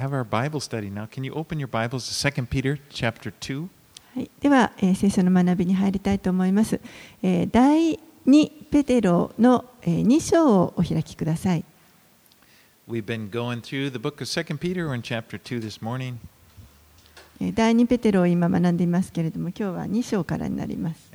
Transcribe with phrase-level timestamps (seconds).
[0.00, 1.06] have our Bible study now.
[1.06, 3.68] Can you open your Bibles to 2 Peter chapter 2?
[4.16, 6.80] はい、では、えー、聖書の学びに入りたいと思います。
[7.22, 11.64] え、第2ペテロの、えー、2章をお開きください。
[17.54, 21.08] 第2ペテロ今学んでいますけれども、今日は2章からになります。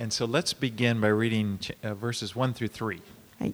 [3.40, 3.54] はい、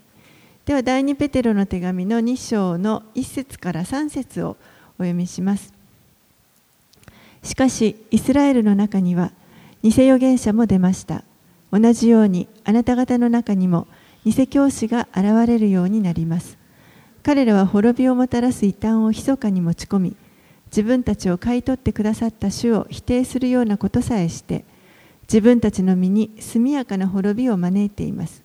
[0.66, 4.57] では、第2ペテロの手紙の2章の1節から3節を
[5.02, 5.73] お読みします。
[7.43, 9.32] しかし、イスラエルの中には
[9.83, 11.24] 偽預言者も出ました。
[11.71, 13.87] 同じように、あなた方の中にも
[14.25, 16.57] 偽教師が現れるようになります。
[17.24, 20.15] 彼らは滅びをもたらす異端を密かに持ち込み、
[20.68, 24.63] 自分たちを買い取ってくださった主を否定するようなことさえして、
[25.24, 28.43] 自分たちの身に速やかな滅びを招いています。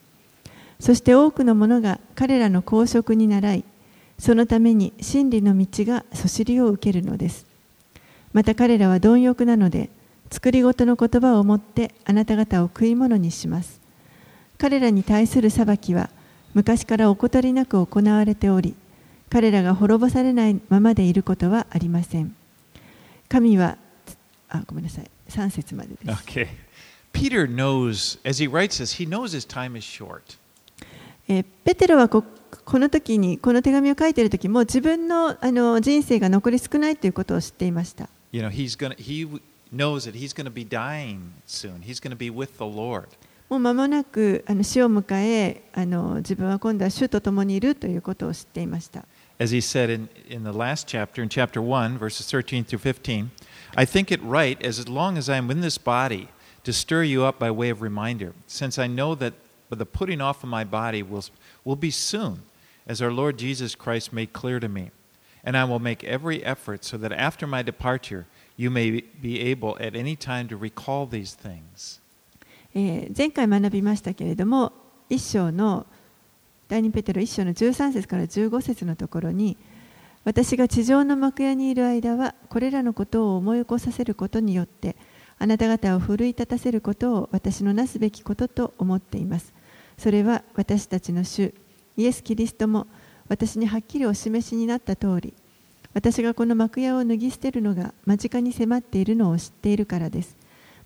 [0.78, 3.64] そして多くの者が彼らの公職に倣い、
[4.18, 7.46] そのために真理の道がそしりを受けるのです。
[8.32, 9.90] また彼らは貪欲なので、
[10.30, 13.80] 作り事の言葉をもってあなた方を食い物にします。
[14.58, 16.10] 彼らに対する裁きは
[16.54, 18.74] 昔から怠りなく行われており、
[19.28, 22.34] 彼らが滅ぼされないままでいることはありません。
[23.28, 23.76] 神は、
[24.48, 26.24] あ、ごめんなさい、3節までです。
[26.24, 26.48] Okay.
[27.12, 30.38] Peter knows, as he writes this, he knows his time is short.
[31.28, 32.28] えーペテロはここ
[32.80, 38.08] の時にこの手紙を書いている時も自分のあの人生が残り少ないということを知っていました。
[38.32, 39.40] You know, he's gonna, he
[39.72, 41.80] knows that he's going to be dying soon.
[41.82, 43.06] He's going to be with the Lord.
[43.48, 49.04] もう間もなくあの死を迎えあの自分は今度は主と共にいるということを知っていました。
[49.38, 53.30] As he said in, in the last chapter, in chapter 1, verses 13 through 15,
[53.76, 56.28] I think it right, as long as I am in this body,
[56.64, 59.34] to stir you up by way of reminder, since I know that
[59.70, 61.24] the putting off of my body will,
[61.64, 62.40] will be soon,
[62.86, 64.90] as our Lord Jesus Christ made clear to me.
[65.44, 69.76] And I will make every effort so that after my departure, you may be able
[69.80, 72.00] at any time to recall these things.
[72.74, 74.72] え前回学びましたけれども
[75.08, 75.86] 一章の
[76.68, 79.56] 第2ペテロ1章の13節から15節のところに
[80.24, 84.96] 私が地上の幕屋にいる間はこれらのことを思い起こさせることによって
[85.38, 89.54] あなた方を奮い立たせることを私のなすべきことと思っています
[89.96, 91.54] それは私たちの主
[91.96, 92.86] イエス・キリストも
[93.28, 95.34] 私にはっきりお示しになった通り
[95.94, 100.36] 私がこの幕屋を脱ぎ捨てるのが間近に迫っているのを知っているからです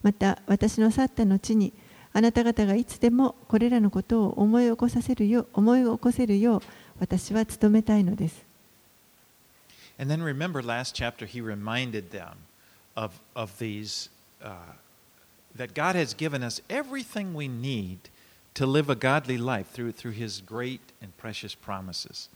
[0.02, 1.72] また私の去った後に
[2.12, 6.62] あなた方がいつでもこれらのことを思い起こさせるよう思い起こせるよう
[6.98, 8.50] 私は努めたいのです。
[9.98, 12.36] And then remember, last chapter, he reminded them
[12.96, 14.08] of, of these,
[14.42, 14.54] uh,
[15.54, 18.09] that God has given us everything we need
[18.54, 22.28] to live a godly life through, through his great and precious promises.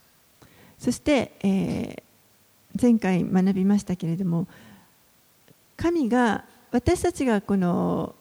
[0.79, 2.03] そして、えー
[2.81, 4.47] 前回学びましたけれども
[5.77, 8.15] 神が私たちがこの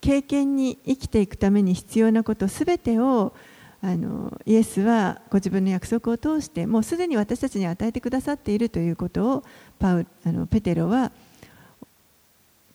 [0.00, 3.32] 経験に生きていくために必要なことすべてを
[3.80, 9.44] あのイエスはご自分の約束を通してもうすでに私たちに与えてくださっているということを
[9.78, 11.12] パウあのペテロは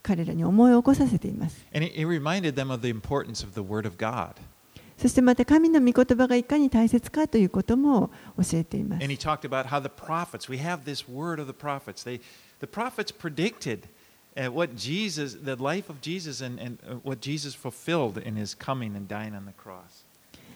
[0.03, 1.65] 彼らに思い起こさせています。
[4.97, 9.03] そしてまた神の御言葉がいかに大切かということも教えています。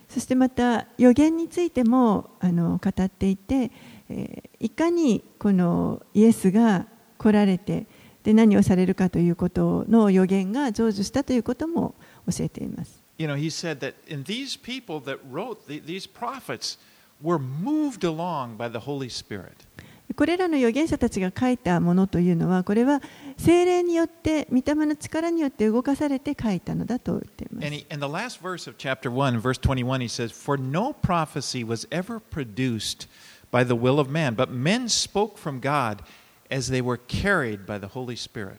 [0.09, 3.71] そしてまた予言についてもあの語っていて、
[4.09, 6.87] え、いかにこのイエスが
[7.17, 7.85] 来られて、
[8.27, 11.95] で何をされるかということの予言が成就したということも
[12.29, 13.01] 教えています。
[13.17, 16.77] You know, he said that in these people that wrote the, these prophets
[17.23, 19.65] were moved along by the Holy Spirit.
[20.13, 23.01] これらの預言者たちが書いたものというのはこれは
[23.37, 30.61] 精霊によって御霊の力によって動かされて書いたのだと言っていま And す he, in the last verse of chapter 1, verse 21, he says, For
[30.61, 33.07] no prophecy was ever produced
[33.51, 36.03] by the will of man, but men spoke from God
[36.49, 38.57] as they were carried by the Holy Spirit.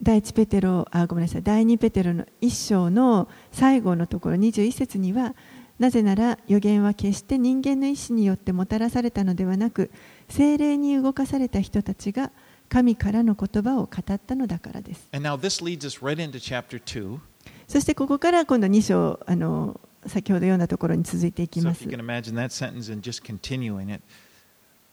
[0.00, 5.34] 第一ペテロあごめんなさい第二ペテロの一章の最後のところ21節には
[5.80, 9.90] なぜなら予言は決して人間の意志によってもたらされたのではなく
[10.28, 12.30] 精霊に動かされた人たちが
[12.68, 17.18] 神からの言葉を語ったのだからです And now this leads us right into chapter 2.
[17.66, 21.90] そしてここから今度2章あの先ほど読んだところに続いていき So ます you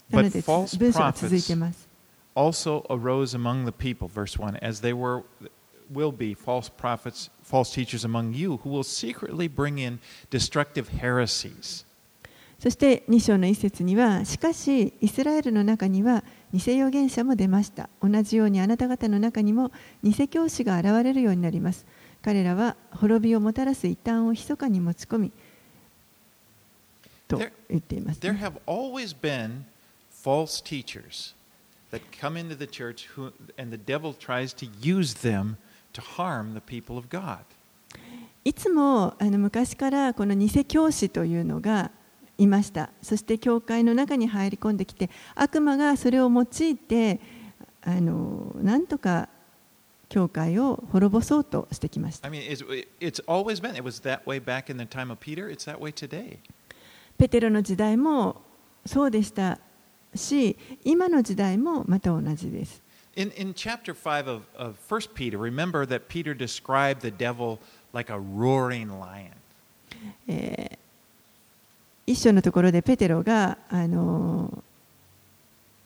[0.09, 1.87] なので文章が続いてます
[2.35, 5.23] also arose among the people, verse 1, as they were
[5.91, 9.99] will be false prophets, false teachers among you, who will secretly bring in
[10.29, 11.85] destructive heresies.
[12.59, 16.23] そして2章の一節には、しかしイスラエルの中には
[16.53, 17.89] 偽預言者も出ました。
[18.01, 19.71] 同じようにあなた方の中にも
[20.03, 21.85] 偽教師が現れるようになります。
[22.23, 25.31] 彼らは滅びをもたらす異端を密かに持ち込み、
[27.27, 27.37] と
[27.69, 28.29] 言っています、ね。
[28.31, 29.63] There have always been
[30.25, 31.35] false teachers
[31.91, 35.57] that come into the church who, and the devil tries to use them
[35.93, 37.45] to harm the people of God.
[38.43, 41.91] いつもあの昔からこの偽教師というのが
[42.37, 47.19] いましたそして教会の中に入り込んできて悪魔がそれを用いて
[47.83, 49.29] あのなんとか
[50.09, 52.29] 教会を滅ぼそうとしてきました。
[57.17, 58.41] ペテロの時代も
[58.85, 59.59] そうでした
[60.15, 62.81] し、今の時代もまた同じです。
[63.15, 67.59] In, in chapter 5 of, of 1 Peter, remember that Peter described the devil
[67.93, 69.31] like a roaring lion.
[70.27, 70.77] えー
[72.07, 74.63] 一章のところでペテロがあの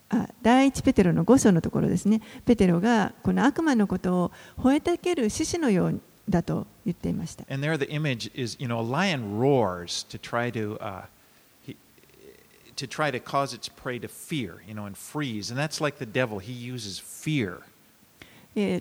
[0.09, 7.45] あ第一ペテロの5章のところですねペテロがこの悪魔のことを吠えたける獅子のようだと言っていました。
[7.49, 11.03] And there the image is, you know, a lion roars to try to, uh,
[12.79, 15.51] to try to cause its prey to fear, you know, and freeze.
[15.51, 16.39] And that's like the devil.
[16.39, 17.61] He uses fear.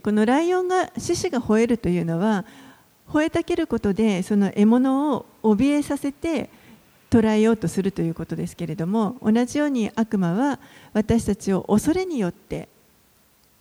[0.03, 2.45] このライオンが獅子が吠えるというのは
[3.09, 6.49] 吠えたけることでその獲物を怯えさせて
[7.11, 10.59] 捉えようとするということですけれども同じように悪魔は
[10.95, 12.69] 私たちを恐れによって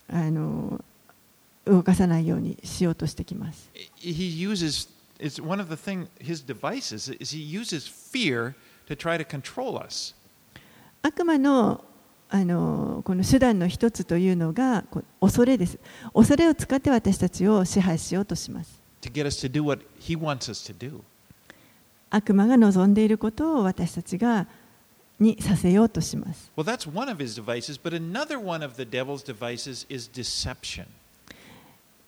[0.10, 0.84] あの
[1.66, 3.70] 動かさないようにしようとしてきます。
[3.98, 4.90] He uses,
[5.20, 8.56] it's one of the thing, his devices is he uses fear
[8.88, 10.16] to try to control us.
[11.08, 11.84] 悪魔の
[12.30, 14.84] あのこの手段の一つというのが
[15.22, 15.80] 恐れです。
[16.14, 18.82] 恐れを使って私たちを支配しようとします。
[22.10, 24.48] 悪魔が望んでいることを私たちが
[25.20, 26.52] にさせようとします。
[26.58, 30.88] Well, that's one of his devices, but another one of the devil's devices is deception.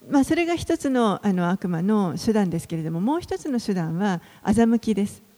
[0.10, 5.29] まあそれが一つのあの悪魔の手段ですけれども、もう一つの手段は欺きです。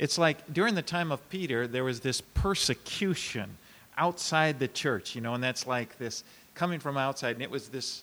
[0.00, 3.58] It's like during the time of Peter, there was this persecution
[3.98, 6.24] outside the church, you know, and that's like this
[6.54, 8.02] coming from outside, and it was this,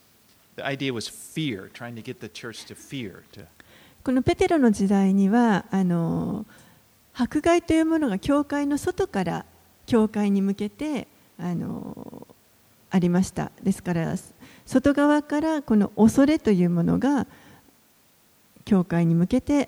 [0.55, 3.23] the idea was fear, trying to get the church to fear.
[3.33, 3.47] To
[4.03, 6.45] このペテロの時代にはあの
[7.13, 9.45] 迫害というものが教会の外から
[9.87, 11.07] 教会に向けて
[11.39, 12.27] あの
[12.89, 14.15] ありましたですから
[14.65, 17.27] 外側からこの恐れというものが
[18.63, 19.67] 教会に向けて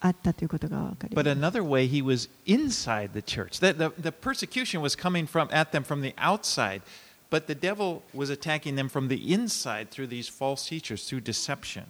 [0.00, 1.28] あったということが分かります。
[1.28, 3.60] But another way, he was inside the church.
[3.60, 6.82] The, the, the persecution was coming from, at them from the outside,
[7.30, 11.84] but the devil was attacking them from the inside through these false teachers, through deception.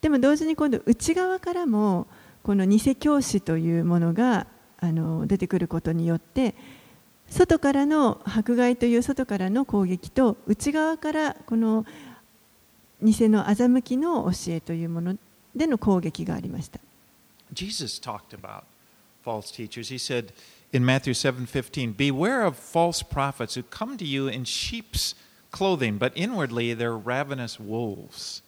[0.00, 2.06] でも同時に今度内側からも
[2.44, 4.46] この偽教師というものが
[4.78, 6.54] あの出てくることによって
[7.28, 11.84] 外からの迫害という外からの攻撃と内側からこの
[13.02, 15.16] 偽の欺きの教えというもの
[15.54, 16.80] での攻撃がありました。
[17.52, 18.64] Jesus talked about
[19.22, 19.90] false teachers.
[19.90, 20.32] He said
[20.72, 25.14] in Matthew 7:15, "Beware of false prophets who come to you in sheep's
[25.50, 28.42] clothing, but inwardly they're ravenous wolves."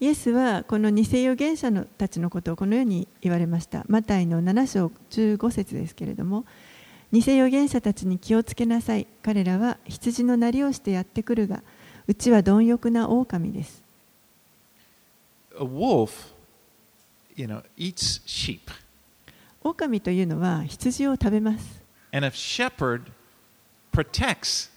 [0.00, 3.84] イエスはこの偽預言者のたちのことをこのように言われました。
[3.88, 6.44] マタイの7章15節ですけれども、
[7.12, 9.06] 偽預言者たちに気をつけなさい。
[9.22, 11.62] 彼らは羊のなりをしてやってくるが、
[12.08, 13.84] うちは貪欲な狼です。
[15.54, 16.10] A wolf,
[17.35, 18.71] you know, eats sheep.
[19.63, 21.81] 狼というのは羊を食べます。
[22.11, 23.11] And a shepherd
[23.91, 24.69] protects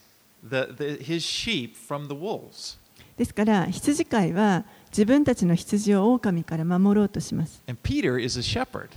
[0.42, 2.78] the, the, his sheep from the wolves.
[3.16, 7.62] ですから羊飼いは自分たちの羊を狼から守ろうとします。
[7.68, 8.88] And Peter is a shepherd.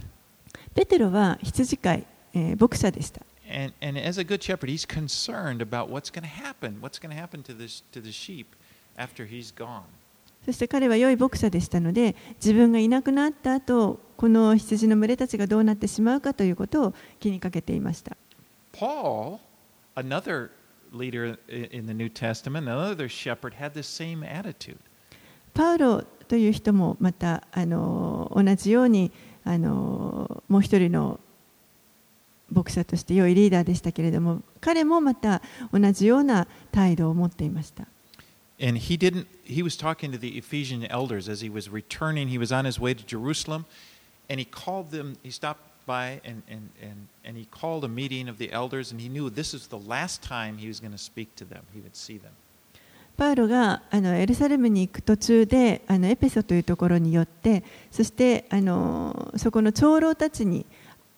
[0.73, 3.21] ペテロは羊飼い、えー、牧者でした。
[3.49, 6.79] And, and as a good shepherd, he's concerned about what's going to happen.
[6.81, 8.55] What's going to happen to, this, to the sheep
[8.97, 9.83] after he's gone.
[10.44, 18.16] そして彼は良い牧者でしたので、自分がいなくなった後、この羊の群れたちがどうなってしまうかということを気にかけていました。
[18.72, 19.38] Paul,
[19.94, 20.50] another
[20.92, 21.38] leader
[21.72, 24.76] in the New Testament, another shepherd, had the same attitude.
[25.54, 29.10] パウロという人もまたあの同じように
[29.44, 31.18] あのもう一人の
[32.50, 35.42] 牧者として良いリーダーでしたけれども彼もまた
[35.72, 37.86] 同じような態度を持っていました。
[38.59, 42.27] And he didn't, he was talking to the Ephesian elders as he was returning.
[42.27, 43.65] He was on his way to Jerusalem
[44.29, 48.29] and he called them, he stopped by and, and, and, and he called a meeting
[48.29, 50.97] of the elders and he knew this is the last time he was going to
[50.97, 52.31] speak to them, he would see them.
[53.15, 60.65] パウロがあのエルサレムに行く途中であのエペソというところに寄ってそしてあのそこの長老たちに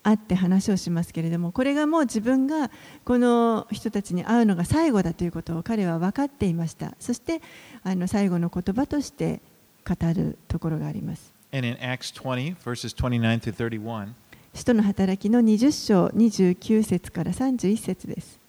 [0.03, 2.71] 会って話をしますけれどもこれがもう自分が
[3.05, 7.41] この人たちに会うのが最後だということを彼は分かっていましたそして
[7.83, 9.41] あの最後の言葉として
[9.87, 14.13] 語るところがあります And in Acts 20, verses 29 through 31,
[14.53, 18.41] 使徒の働きの20章29節から31節です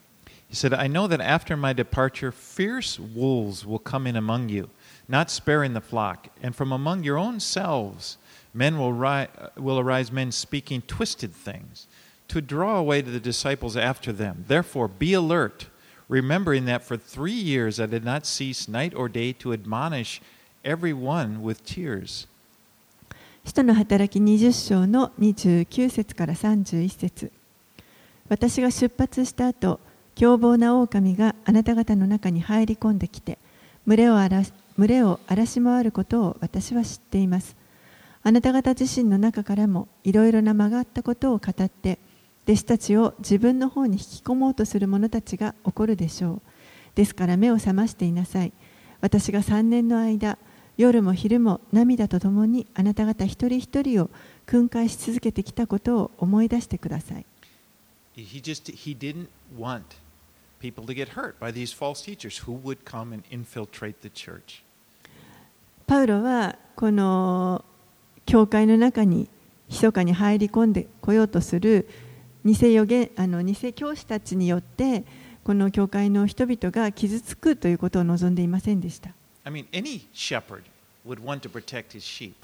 [0.53, 4.69] he said, I know that after my departure, fierce wolves will come in among you,
[5.09, 6.29] not sparing the flock.
[6.43, 8.19] And from among your own selves,
[8.54, 11.88] men will, ri- will arise men speaking twisted things
[12.28, 14.46] to draw away the disciples after them.
[14.48, 15.68] Therefore, be alert,
[16.10, 20.22] remembering that for three years I did not cease night or day to admonish
[20.64, 22.28] every one with tears.
[23.46, 27.32] 使徒の働き20章の29節から31節
[28.28, 29.80] 私が出発した後
[30.16, 33.38] 凶暴な狼があなた方の中に入り込んできて
[33.86, 37.56] 群れを荒らし群れを荒らし回ることを私は知っています
[38.25, 41.99] あなた方自身の中からもいろいろな曲がったことを語って
[42.45, 46.43] 弟子たちを自分の方に引き込もうとする者たちが起こるでしょう。
[46.95, 48.53] ですから目を覚ましていなさい。
[49.01, 50.39] 私が3年の間
[50.77, 54.11] 夜も昼も涙とともにあなた方一人一人を
[54.47, 57.27] 訓戒し続けてきたことを思い出してください。
[58.17, 59.83] He just he didn't want
[60.61, 64.63] people to get hurt by these false teachers who would come and infiltrate the church.
[65.87, 67.65] パウロはこの
[68.27, 69.29] 教会の中に
[69.69, 71.89] 密かに入り込んでこようとする
[72.45, 75.05] 偽預言あの偽教師たちによって
[75.45, 79.11] この教会の人々が傷つくということを望んでいませんでした。
[79.45, 80.63] I mean, any shepherd
[81.07, 82.35] would want to protect his sheep.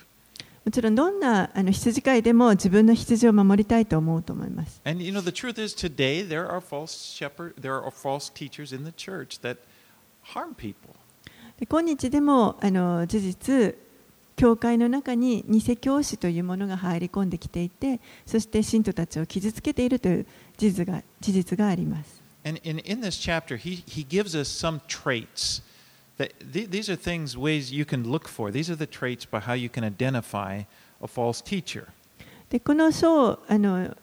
[0.64, 4.80] もちろんどんなあの羊飼いでも自分の羊を守りたいと思うと思います。
[4.84, 8.84] And you know, the truth is today there are false shepherd, there are false teachers in
[8.84, 9.58] the church that
[10.34, 10.94] harm people.
[11.58, 13.76] で今日でもあの事実
[14.38, 20.26] 教会の中に偽教師というものが入り込んできていてそして信徒たちを傷つけているという
[20.56, 22.22] 事実が事実があります。
[22.44, 25.60] And in, in this chapter, he, he gives us some traits.
[26.18, 28.52] That th- these are things, ways you can look for.
[28.52, 30.62] These are the traits by how you can identify
[31.02, 31.88] a false teacher.
[32.48, 33.96] でこの章あの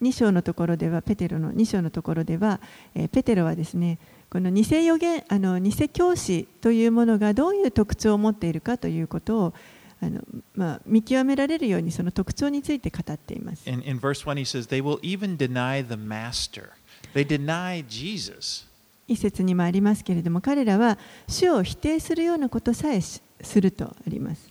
[0.00, 2.60] 2章のところではペテロの2章のところでは、
[2.94, 3.98] えーペテロはですね
[4.30, 9.54] この偽予言あの偽教師というものがどういう特徴を持っているかということを
[10.00, 10.20] あの、
[10.54, 13.68] まあ、見極められるようにその特徴について語っています。
[13.68, 16.70] In, in verse 1, he says, They will even deny the master.
[17.12, 18.66] They deny Jesus.
[19.08, 20.96] 一節にもありますけれども彼らは
[21.26, 24.48] 主を否定するようなことさえしするとあります。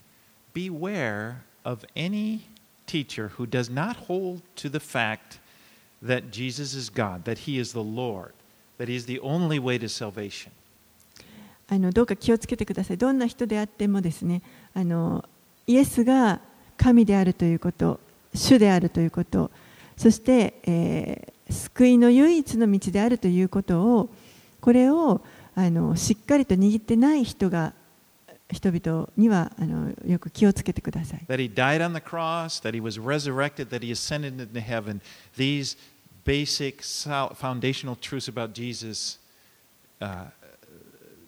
[0.54, 2.42] Beware of any
[2.86, 5.40] teacher who does not hold to the fact
[6.04, 8.34] that Jesus is God, that he is the Lord,
[8.80, 10.50] that he is the only way to salvation.
[11.68, 12.98] あのどうか気をつけてください。
[12.98, 14.42] どんな人であってもですね
[14.74, 15.24] あの
[15.68, 16.42] イエスが
[16.78, 18.00] 神であるということ
[18.34, 19.52] 主であるということ
[19.96, 24.10] そして、えー救いの唯一の道であるということを
[24.62, 25.22] これを
[25.56, 27.74] あのしっかりと握ってない人が
[28.52, 31.26] 人々にはあのよく気をつけてください。
[31.28, 35.02] That he died on the cross, that he was resurrected, that he ascended into heaven.
[35.38, 35.78] These
[36.26, 36.82] basic
[37.36, 39.20] foundational truths about Jesus
[40.02, 40.26] uh,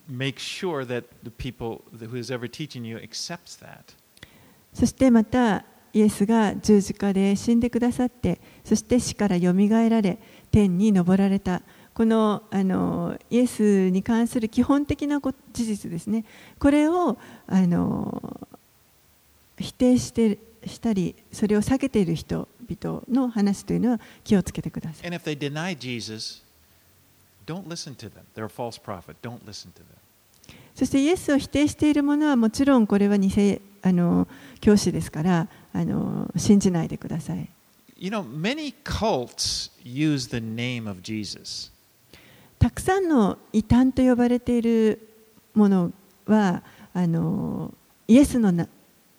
[0.07, 3.95] make sure that the people who is ever teaching you accepts that.
[4.73, 10.17] そしてまたイエスが十字架で死んでくださってそして死からよみがえられ
[10.49, 11.61] 天に昇られた
[11.93, 15.33] このあのイエスに関する基本的な事
[15.65, 16.23] 実ですね
[16.57, 17.17] これを
[17.47, 18.47] あの
[19.59, 25.07] 否定してしたりそれを避けている人人の話というのは気をつけてください。
[30.75, 34.27] そして、イエスを否定しているものはもちろんこれは偽あの
[34.59, 37.49] 教師ですからあの信じないでください。
[42.57, 45.07] たくさんの異端と呼ばれている
[45.53, 45.91] もの
[46.25, 46.63] は
[46.93, 47.73] あの
[48.07, 48.51] イエスの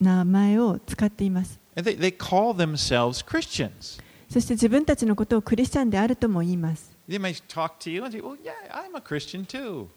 [0.01, 1.62] 名前を使っています。
[1.75, 4.01] They, they call themselves Christians.
[4.29, 9.89] そして自分たちのことをクリスチャンであるとも言います They may talk to you and say, Well, yeah, I'm a Christian too.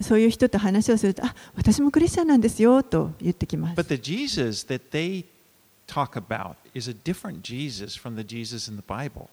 [0.00, 5.24] そういう人と話をするとあ私もクリスチャンなんですよと言ってきます But the Jesus that they
[5.86, 9.28] talk about is a different Jesus from the Jesus in the Bible.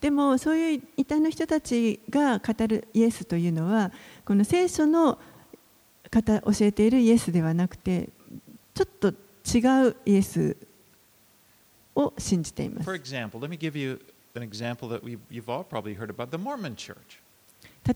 [0.00, 3.90] でもそういう異端の人たちが語るイエスというのは
[4.24, 5.18] この聖書の
[6.10, 8.10] 方教えているイエスではなくて
[8.74, 10.56] ちょっと違うイエス
[11.94, 12.90] を信じています。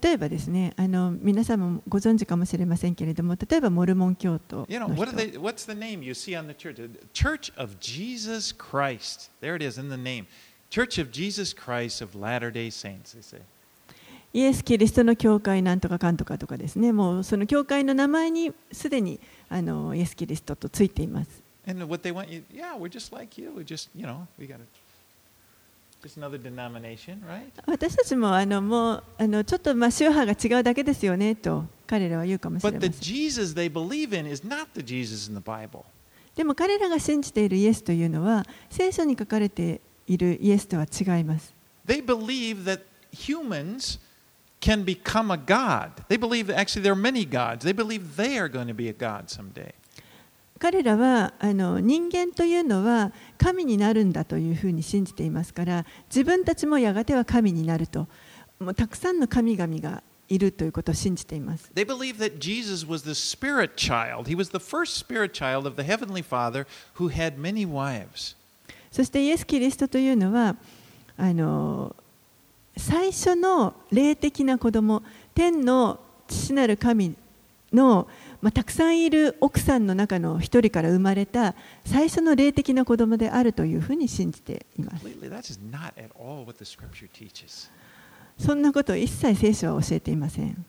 [0.03, 4.67] 例えばですね、あの皆さんもご存知かもしれませんけれども、例えばモルモン教徒。
[4.69, 4.79] Yes,
[14.35, 21.48] イエス・キリストの教会なんとかかんとかとかですね、もうその教会の名前にすでにあのイエス・キリストとついています。
[21.68, 23.52] And what they want you, yeah, we're just like you.
[23.56, 24.64] We just, you know, we got to,
[26.02, 27.50] just another denomination, right?
[27.66, 35.42] 私たちもあのもうあのちょっとまあ宗派が違うだけですよねと彼らは言うかもしれ But ま the せん Jesus they believe in is not the Jesus in the
[35.42, 35.84] Bible.
[36.36, 41.54] でも彼らが信じているイエスというのは聖書に書かれているイエスとは違います
[41.88, 42.82] They believe that
[43.14, 44.00] humans
[44.60, 45.92] can become a god.
[46.10, 47.60] They believe that actually there are many gods.
[47.64, 49.74] They believe they are going to be a god someday.
[50.59, 58.07] 彼らはあの人間というのは神になるんだというふうに信じていますから自分たちもやがては神になると
[58.59, 64.29] もうたくさんの神々がいるということを信じています They believe that Jesus was the spirit child.
[64.29, 68.37] He was the first spirit child of the Heavenly Father who had many wives.
[68.91, 70.57] そしてイエス・キリストというのは
[71.17, 71.95] あの
[72.77, 75.03] 最初の霊的な子供
[75.35, 77.15] 天の父なる神
[77.73, 78.09] の、
[78.41, 81.55] まあ、たくさんいる奥さんの中の一人から生まれた
[81.85, 85.05] 最初の霊的な子供であるというふうに信じています。
[88.39, 90.65] そんなことを一切聖書は教えていません。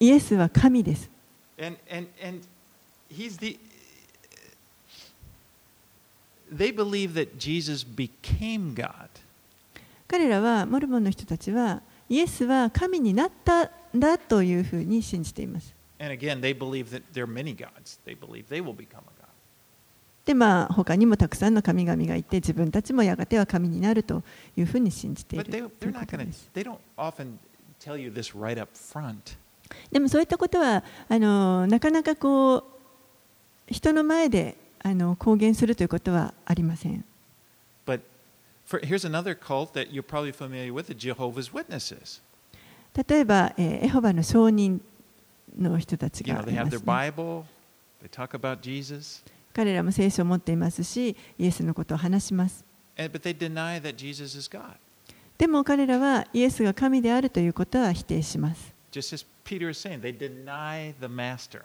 [0.00, 1.08] イエスは神です。
[10.06, 15.74] 彼らは、モルモンの人たちは、イエスは神になったんだというふうに信じています。
[20.24, 24.22] で、まあ、他にもたくさんの神々がいて、自分たちもやがては神になると
[24.56, 25.44] いうふうに信じている。
[29.90, 32.64] でもそういったことはあのなかなかこう
[33.68, 37.04] 人の前であの公言するということはありません。
[38.66, 42.20] For, here's another cult that you're probably familiar with the Jehovah's Witnesses.
[43.08, 44.80] 例えば、えーエホバの証人
[45.58, 47.44] の人たち You が know, い they ま have す their ね、Bible,
[48.02, 49.22] they talk about Jesus,
[49.52, 52.64] 彼らも聖書を持っていますしイエスのことを話します
[52.96, 54.62] and, but they deny that Jesus is God.
[55.38, 61.62] でも彼らはイエスが神であるということは否定します Just as Peter is saying, they deny the master.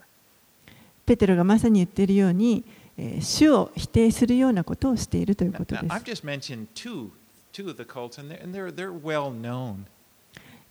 [1.06, 2.79] ペテロがまさに言っているように、えー
[3.22, 5.86] 主を否定するようなことをしているということです。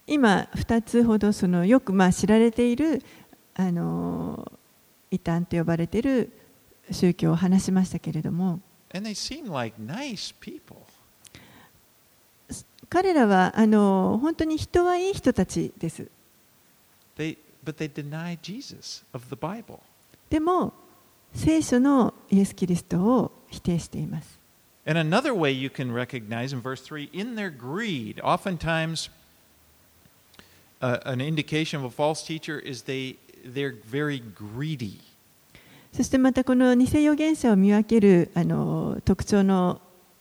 [0.07, 3.03] 今、2つほどそのよくまあ知られている
[3.55, 4.51] あの
[5.11, 6.31] 異端と呼ばれている
[6.91, 8.61] 宗教を話しましたけれども
[12.89, 16.09] 彼らはあの本当に人はいい人たちです。
[20.31, 20.73] でも、
[21.35, 24.39] 聖書のイエス・キリストを否定しています。
[24.87, 29.11] And another way you can recognize in verse 3 in their greed, oftentimes
[30.81, 35.01] uh, an indication of a false teacher is they, they're very greedy.
[35.93, 39.81] そしてまたこの偽預言者を見分けるあの特徴の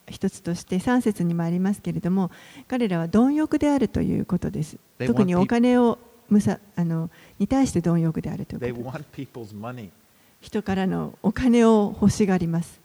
[0.10, 2.32] 一つとして3節にもありますけれども
[2.68, 4.78] 彼らは貪欲であるということです。
[5.00, 10.07] 特にお金をむさあのに対して貪欲であるということです。
[10.42, 12.80] 人からのお金を欲しがります。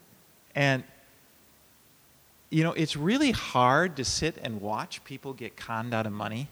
[0.55, 0.83] And,
[2.51, 6.47] you know, it's really hard to sit and watch people get conned out of money.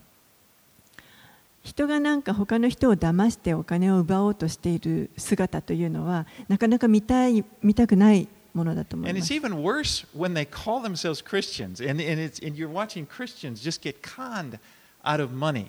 [1.63, 9.33] 人がなんか他の人を騙してお金を奪おうとしている姿というのはなかなか見たい見たくないものだと思い And ま it's す。
[9.35, 14.01] even worse when they call themselves Christians and, and, it's, and you're watching Christians just get
[14.01, 14.57] conned
[15.03, 15.67] out of money.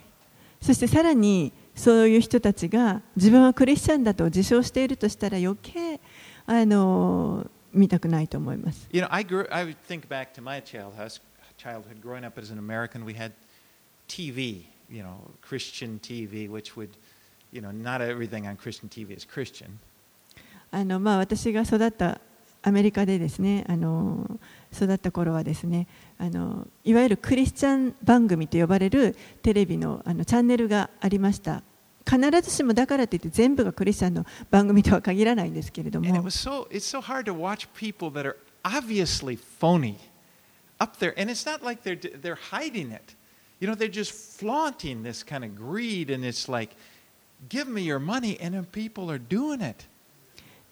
[0.62, 6.00] そしてさらにそういう人たちが自分はクリスチャンだと自称しているとしたら余計
[6.46, 8.88] あの見たくないと思います。
[8.92, 9.48] You know, I grew.
[9.50, 11.20] I would think back to my childhood.
[11.58, 13.32] Childhood, growing up as an American, we had
[14.08, 14.64] TV.
[14.90, 16.90] You know, Christian TV, which would,
[17.50, 19.78] you know, not everything on Christian TV is Christian.
[20.70, 22.18] あのまあ、私が育った
[22.62, 24.38] アメリカでですねあの
[24.72, 31.62] 育った頃はですねあのいわゆるクリスチャン番組と呼ばれるテレビの,あのチャンネルがありました。
[32.04, 36.06] 必ずしもだからといって全部がクリスチャンの番組とは限らないんですけれども。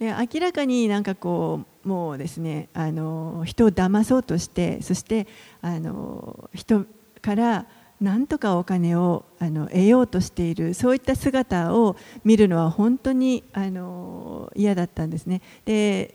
[0.00, 5.26] で明らかになんかこうもうですねあの人を騙そうとしてそして
[5.62, 6.84] あの人
[7.22, 7.66] から
[8.00, 15.42] なんとかお金をあの得ようとしているそういった姿を見るのは本当にあの嫌だったんですね。
[15.64, 16.14] で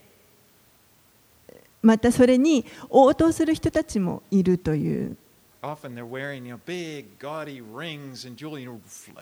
[1.82, 5.16] またそれに応答する人たちもいるという
[5.62, 8.80] Often they're wearing you know, big, gaudy rings and jewelry, you know,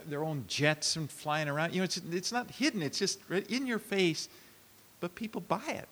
[0.08, 1.72] their own jets and flying around.
[1.72, 4.28] You know, it's, it's not hidden, it's just in your face,
[5.00, 5.88] but people buy it.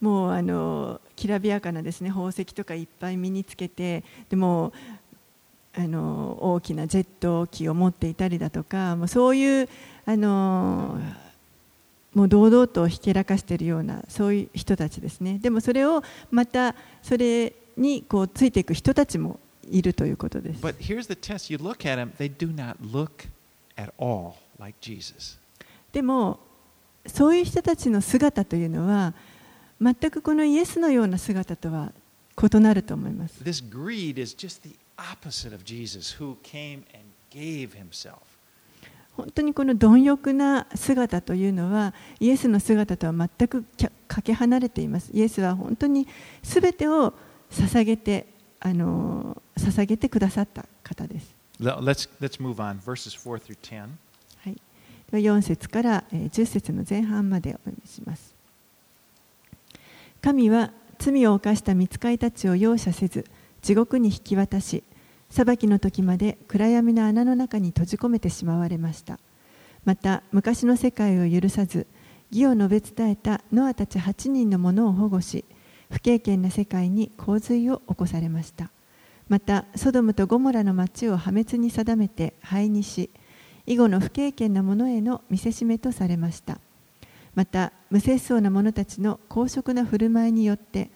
[0.00, 4.72] もうあのきらびやかなですね宝石とかいっぱい身につけてでも
[5.74, 9.68] あの大きなジェット機を持っていたりだとかもうそういう
[10.06, 10.98] あの
[12.14, 15.38] もう堂々とひけらかしているようなそういう人たちですね。
[15.38, 19.38] でもそれをまたそれにこうついていく人たちも
[19.70, 20.62] いるということです。
[20.62, 21.52] But here's the test.
[21.52, 23.28] You look at them, they do not look
[23.76, 25.38] at all like Jesus.
[25.92, 26.40] でも
[27.06, 29.14] そういう人たちの姿というのは
[29.80, 31.92] 全くこのイエスのような姿とは
[32.40, 33.42] 異なると思います。
[33.42, 38.16] This greed is just the opposite of Jesus, who came and gave himself.
[39.16, 43.64] 本当にこの貪欲な姿というのはイエスの姿とは全く
[44.06, 45.10] かけ離れています。
[45.12, 46.06] イエスは本当に
[46.42, 47.14] 全てを
[47.50, 48.26] 捧げて
[48.60, 53.88] あの捧げてくださった方です、Le- Let's, let's move on, verses 4 through 10.
[54.44, 54.54] はい、
[55.10, 58.34] では4節からえー10節の前半までお読みします
[60.20, 63.24] 神は罪を犯した御使いたちを容赦せず
[63.62, 64.82] 地獄に引き渡し
[65.30, 69.18] 裁きの時まで暗闇の穴の中に閉じ込めてしまわれました。
[69.84, 71.86] また昔の世界を許さず
[72.30, 75.44] 義を述べ伝えたノアたち8人の者を保護し
[75.90, 78.70] 不敬虔な世界に洪水を起こされました。
[79.28, 83.10] またソドムとゴモラの町を破滅に定めて灰にし
[83.66, 86.58] 以後の不敬虔な者への見せしめとされました。
[87.38, 90.90] また無節操な者たちの公職な振る舞いによって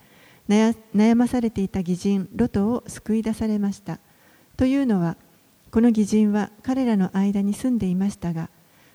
[0.49, 3.99] 悩悩まされていた義人ロトを救い出されました。
[4.57, 5.15] というのは
[5.71, 8.49] この義人は彼らの間に住んでいましたが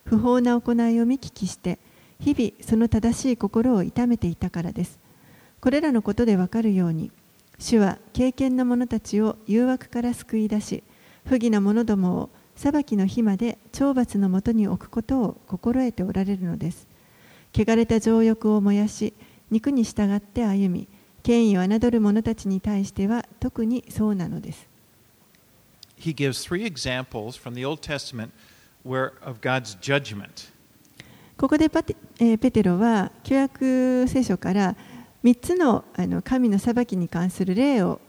[0.04, 1.78] 不法な行いを見聞きして
[2.20, 5.00] 日々その正しい心を痛めていたからです。
[5.62, 7.10] これらのことでわかるように
[7.58, 10.84] 主は敬虔な者たちを誘惑から救い出し
[11.24, 16.87] 不義な者どもを裁きの日まで懲罰のもとに置くことを心得ておられるのです。
[17.58, 19.12] 汚れた情欲を燃やし
[19.50, 20.86] 肉に従って歩み
[21.24, 24.68] 権威を侮る者たちに対しては特にそうなのです
[25.98, 28.30] He gives three examples from the Old Testament
[28.84, 30.52] where, of God's judgment.
[31.36, 34.76] ここでパテ,、えーペテロは旧約聖書から
[35.24, 38.00] 3つのあの神の裁きに関する例を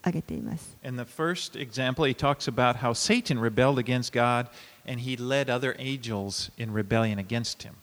[0.00, 0.76] 挙げています。
[0.82, 4.48] In the first example, he talks about how Satan rebelled against God
[4.86, 7.74] and he led other angels in rebellion against him.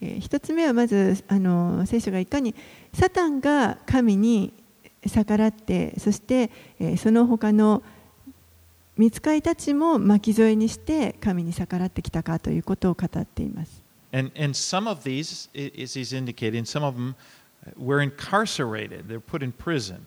[0.00, 2.54] えー一つ目はまずあの聖書がいかに
[2.92, 4.52] サタンが神に
[5.06, 7.82] 逆らってそして、えーその他の
[8.96, 13.82] 見つかいたちも巻き添えにして神に逆らってきたかということを語っています。
[14.12, 17.14] And, and some of these, as he's indicating, some of them
[17.78, 20.00] were incarcerated, they're put in prison.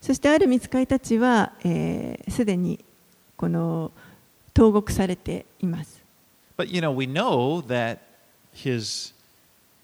[0.00, 2.84] そしてある見つかいたちはすで、えー既に
[3.36, 3.90] この
[4.54, 6.00] 投獄されています。
[6.56, 7.98] But you know, we know that
[8.54, 9.12] his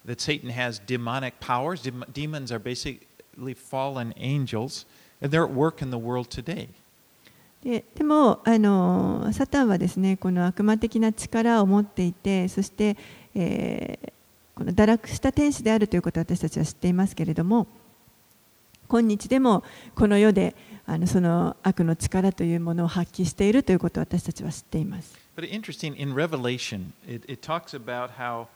[0.07, 1.83] that Satan has demonic powers.
[1.83, 4.87] Dem- demons are basically fallen angels,
[5.21, 6.69] and they're at work in the world today.
[7.62, 12.97] ででもあのサタンはですねこの悪魔的な力を持っていてそして、
[13.35, 14.12] えー
[14.55, 17.67] この堕落した天使であるということを私たちは知っていますけれども
[18.87, 25.17] 今日でもこの世であのその悪の力というものを発揮しているということを私たちは知っています。
[25.35, 28.49] But interesting in Revelation, it, it talks about how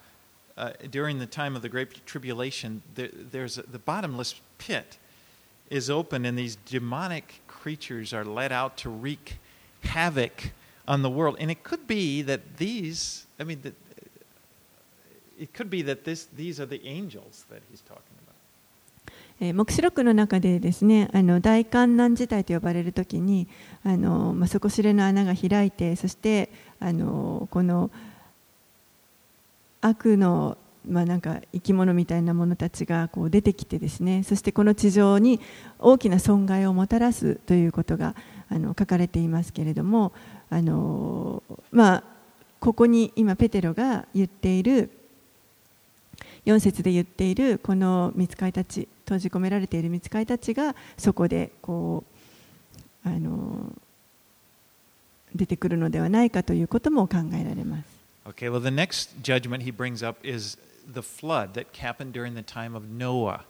[0.57, 4.97] uh, during the time of the Great Tribulation, there, there's a, the bottomless pit
[5.69, 9.37] is open, and these demonic creatures are let out to wreak
[9.83, 10.51] havoc
[10.87, 11.37] on the world.
[11.39, 13.73] And it could be that these, I mean, that
[15.39, 18.35] it could be that this, these are the angels that he's talking about.
[19.39, 23.47] えー黙示録の中でですねあの大観難事態と呼ばれる時に
[23.83, 27.89] あの、まあ、底知れの穴が開いてそしてあのこの
[29.80, 35.40] 悪の、まあ、なんか生き物みたいなものたちがこう出てきてですねそしてこの地上に
[35.78, 38.14] 大きな損害をもたらすということが
[38.48, 40.12] あの書かれていますけれども
[40.50, 42.04] あの、まあ、
[42.60, 44.90] ここに今ペテロが言っている
[46.46, 52.04] 4節で言っているこの見つかいたち閉じ込められている見つかいたちがそこでこ
[53.04, 53.72] うあの
[55.34, 57.95] 出てくるのではないかということも考えられます。
[58.28, 60.56] Okay, well, the next judgment he brings up is
[60.92, 63.44] the flood that happened during the time of Noah.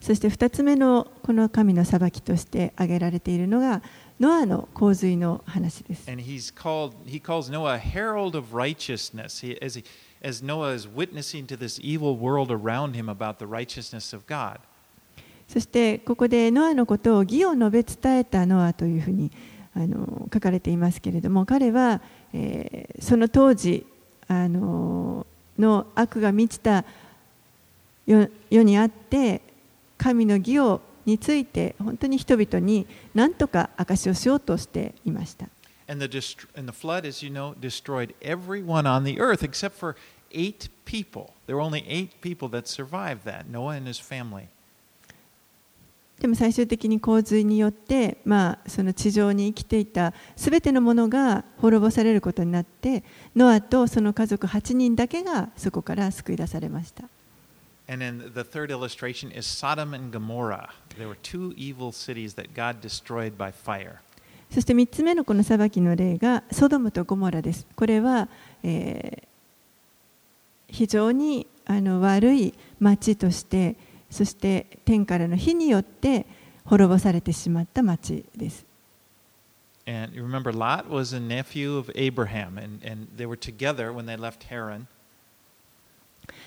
[0.00, 3.82] そして2つ目のこの神の裁きとして挙げられているのが
[4.18, 6.10] ノアの洪水の話です。
[6.10, 9.84] And he's called, he calls Noah a herald of righteousness he, as, he,
[10.22, 14.58] as Noah is witnessing to this evil world around him about the righteousness of God.
[15.48, 19.30] そしてここでノアのことを義を述べ伝えたノアというふうに
[19.74, 22.00] あの書かれていますけれども彼は、
[22.32, 23.86] えーその当時
[24.28, 25.26] あの
[25.58, 26.84] の悪が満ちた
[28.06, 29.40] 世にあって
[29.96, 35.48] 神の義をについて本当に人々に何とか証しをしようとしていました。
[35.86, 39.96] And the, dest- and the flood, as you know, destroyed everyone on the earth except for
[40.32, 41.34] eight people.
[41.46, 44.48] There were only eight people that survived that Noah and his family.
[46.20, 53.04] でも最終的に洪水によって、まあ、その地上に生きていたすべてのものが滅ぼされることになって
[53.36, 57.04] ノアとその家族8人だけがそこから救い出されました
[57.86, 60.70] And then the third illustration is Sodom and Gomorrah.
[60.96, 63.96] There were two evil cities that God destroyed by fire.
[64.50, 68.28] そして3つ目のこの裁きの例がソドムとゴモラですこれは、
[68.62, 69.34] えー
[70.74, 73.76] 非常にあの悪い町として
[74.14, 76.24] そして天からの火によって
[76.64, 78.64] 滅ぼされてしまった町です
[79.86, 84.06] And you remember, Lot was a nephew of Abraham, and, and they were together when
[84.06, 84.86] they left Haran.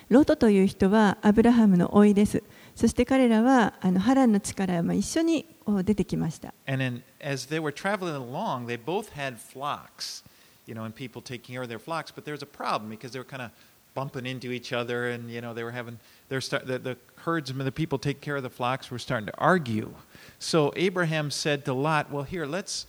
[0.10, 2.42] ロトという人はアブラハムの甥いです。
[2.76, 5.46] そして彼らはあのハランの地からまあ一緒に
[5.84, 6.52] 出てきました。
[6.66, 10.24] And then, as they were traveling along, they both had flocks,
[10.66, 12.12] you know, and people taking care of their flocks.
[12.12, 13.52] But there was a problem because they were kind of
[13.97, 17.65] bumping into each other, and you know, they were having they're start, the, the herdsmen,
[17.65, 19.93] the people taking care of the flocks, were starting to argue.
[20.38, 22.87] So Abraham said to Lot, "Well, here, let's,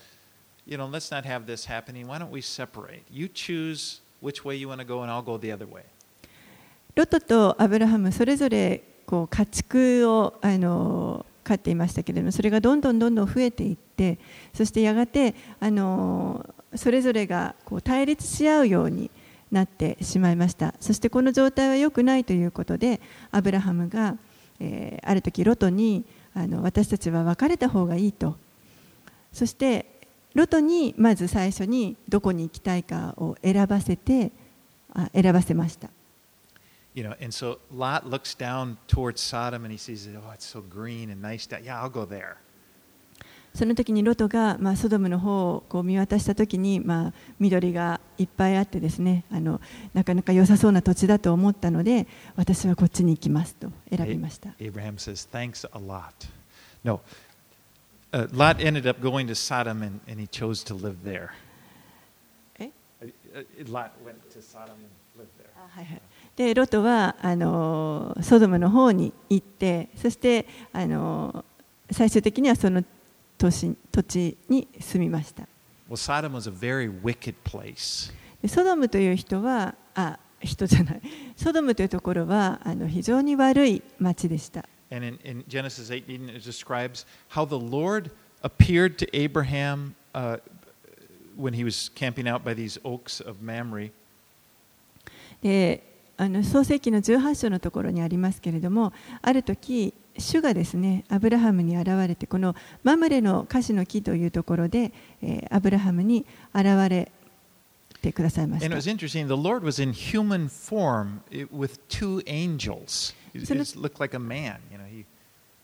[0.66, 2.08] you know, let's not have this happening.
[2.08, 3.04] Why don't we separate?
[3.12, 5.84] You choose which way you want to go, and I'll go the other way."
[6.96, 14.20] ロトとアブラハムそれぞれこう家畜をあの飼っていましたけれどもそれがどんどんどんどん増えていって
[14.54, 19.10] そしてやがてあのそれぞれがこう対立し合うように
[19.51, 24.17] なってしまいましたそしてこの状態は良くないということでアブラハムが、
[24.61, 28.37] えーある時ロトにあの私たちは別れた方がいいと
[29.33, 29.87] そして
[30.35, 34.33] ロトにまず最初にどこに行きたいかを選ばせて
[34.93, 35.89] あ選ばせました
[36.95, 40.61] You know, and so Lot looks down towards Sodom and he sees, oh, it's so
[40.61, 41.47] green and nice.
[41.63, 42.39] Yeah, I'll go there.
[43.59, 49.61] その時にロトが、まあ、ソドムの方をこう見渡した時に、まあ、緑がいっぱいあってですねあの
[49.95, 54.51] なかなか良さそうな土地だと思ったので私はこっちに行きますと選びました。
[54.61, 56.13] Abraham says, thanks a lot.
[56.85, 57.01] No,
[58.13, 61.31] uh, Lot ended up going to Sodom and, and he chose to live there.
[62.61, 62.71] え
[63.03, 64.87] Uh, uh, Lot went to Sodom and
[65.19, 65.51] lived there.
[65.57, 66.03] あはいはい、
[66.37, 71.45] でロトはあのソドムの方に行ってそしてあの
[71.91, 72.85] 最終的にはその
[73.39, 75.47] 都,市土地に住みました。
[78.47, 81.01] ソドムという人は、あ、人じゃない。
[81.37, 84.69] ソドムというところは、あの非常に悪い町でした。
[95.43, 95.85] で
[96.17, 107.11] あの創世記の18章のところにありますけれども、ある時主がですねアブラハムに現れてこのマムレのカシの木というところで、えーアブラハムに現れ
[108.03, 108.67] てくださいました。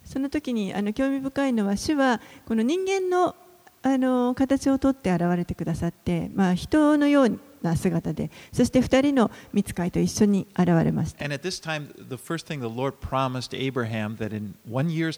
[0.05, 3.35] その時にあの興味深いのは主はこの人間の
[3.83, 11.39] あの形をとって現れてくださって、まあ、人のような姿でそして2人の見つかいと一緒に現れました time,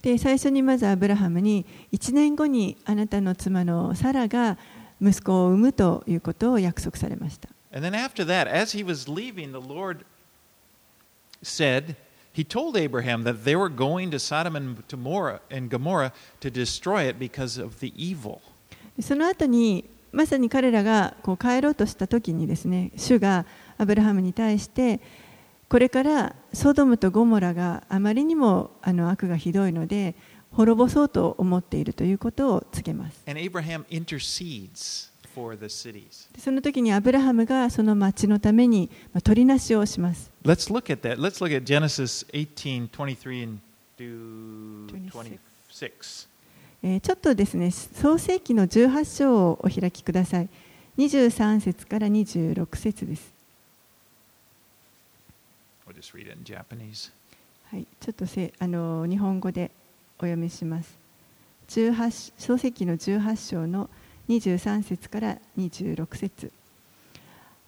[0.01, 4.57] で最初にまずアブラハムに1年後にあなたの妻のサラが
[5.01, 10.03] 息子を産むということを約束されました And then after that, as he was leaving, the Lord
[11.43, 11.95] said,
[12.33, 17.03] He told Abraham that they were going to Sodom and Gomorrah, and Gomorrah to destroy
[17.03, 18.41] it because of the evil.
[18.99, 23.45] でその後にまさに彼らがこう帰ろうとした時にですね主が
[23.77, 24.99] アブラハムに対して
[25.69, 30.15] これからソドムとゴモラがあまりにもあの悪がひどいので
[30.51, 36.27] 滅ぼそうと思っているということを告げます And Abraham intercedes for the cities.
[36.33, 41.17] でその時にアブラハムがその町のためにまあ取りなしをします Let's look at that.
[41.21, 43.59] Let's look at Genesis 18 23 and
[43.97, 46.28] do 26.
[46.83, 50.49] えーちょっとですね創世記の18章をお開きください
[50.97, 53.33] 23節から26節です.
[57.71, 59.71] はい、ちょっとせあの日本語で
[60.17, 60.97] お読みします。
[61.69, 63.89] 18書籍の18章の
[64.27, 66.51] 23節から26節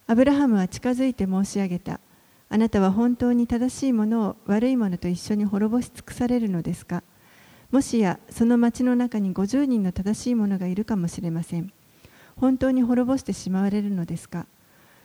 [0.07, 1.99] アブラハムは近づいて申し上げた。
[2.49, 7.01] あなたは本当に正しいものを悪いものと一緒に滅ぼし尽くされるのですか？
[7.71, 11.71] もしやその町の中に50人の正しい者がいるかもしれません。
[12.35, 14.45] 本当に滅ぼしてしまわれるのですか？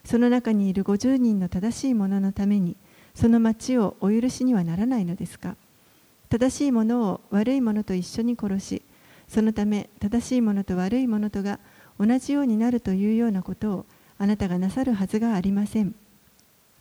[0.04, 2.76] その中にいる50人の正しい者のために
[3.14, 5.56] その町をお許しにはならないのですか？
[6.28, 8.82] 正しいものを悪いものと一緒に殺し
[9.28, 11.60] そのため正しいものと悪いものとが
[12.00, 13.86] 同じようになるというようなことを
[14.18, 15.94] あなたがなさるはずがありません。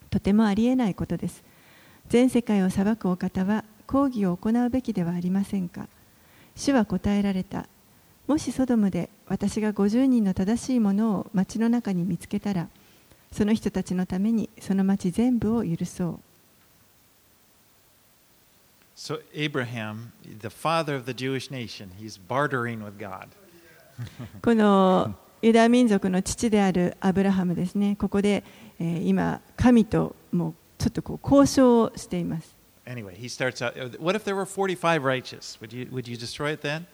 [0.09, 1.43] とてもありえないことです。
[2.09, 5.87] 全世界を裁くお方は抗議を行うべきではありませんか？
[6.55, 7.67] 主は答えられた
[8.27, 12.67] もしソドムで私が50人の正しいものを町の中に見つけたら
[13.31, 16.19] その人たちのためにその町全部を許そう
[18.95, 23.27] So, Abraham, the father of the Jewish nation, he's bartering with God.
[24.41, 28.45] このユダヤ民族の父であるアブラハムですね、ここで、
[28.79, 32.54] えー今、神ともうちょっとこう交渉をしています。
[32.85, 33.75] anyway, he starts out.
[33.99, 35.57] What if there were 45 righteous?
[35.61, 36.85] Would you, would you destroy it then?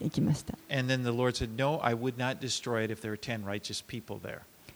[0.00, 0.54] 行きました。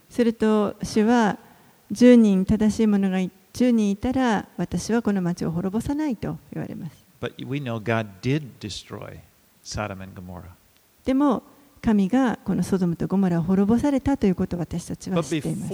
[0.09, 1.37] すると、主は
[1.91, 7.05] 10人正しいものがいて、10いたら私はこの町を滅ぼさないと言われます。
[11.05, 11.43] でも
[11.81, 15.73] 神がこのソドムとゴマラを滅ぼされたということを私たちは知っています。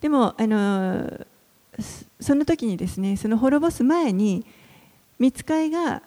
[0.00, 1.26] でもあの、
[2.20, 4.44] その時にですね、その滅ぼす前に、
[5.18, 6.02] 見つかいが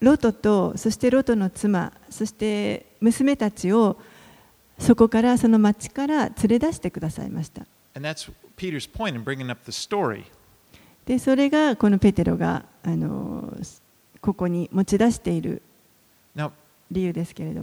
[0.00, 3.98] ロトとそしてロトの妻そして娘たちを
[4.78, 7.66] そこからその町から連れ出してくださいました。
[11.04, 13.54] でそれがこのペテロがあの
[14.20, 15.60] ここに持ち出している
[16.90, 17.62] 理由ですけれど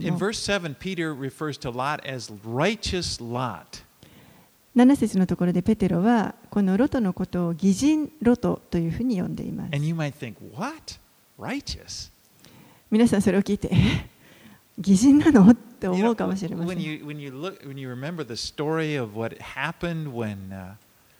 [4.76, 9.70] 7節のところでペテロはこのロトのことを偽人ロトというふうに呼んでいます。
[12.91, 14.09] 皆さんそれを聞いてえ
[14.77, 18.35] 義人なのって You 思 know, うかもしれませ when ん you when you look when you remember the
[18.35, 20.75] story of what happened when uh,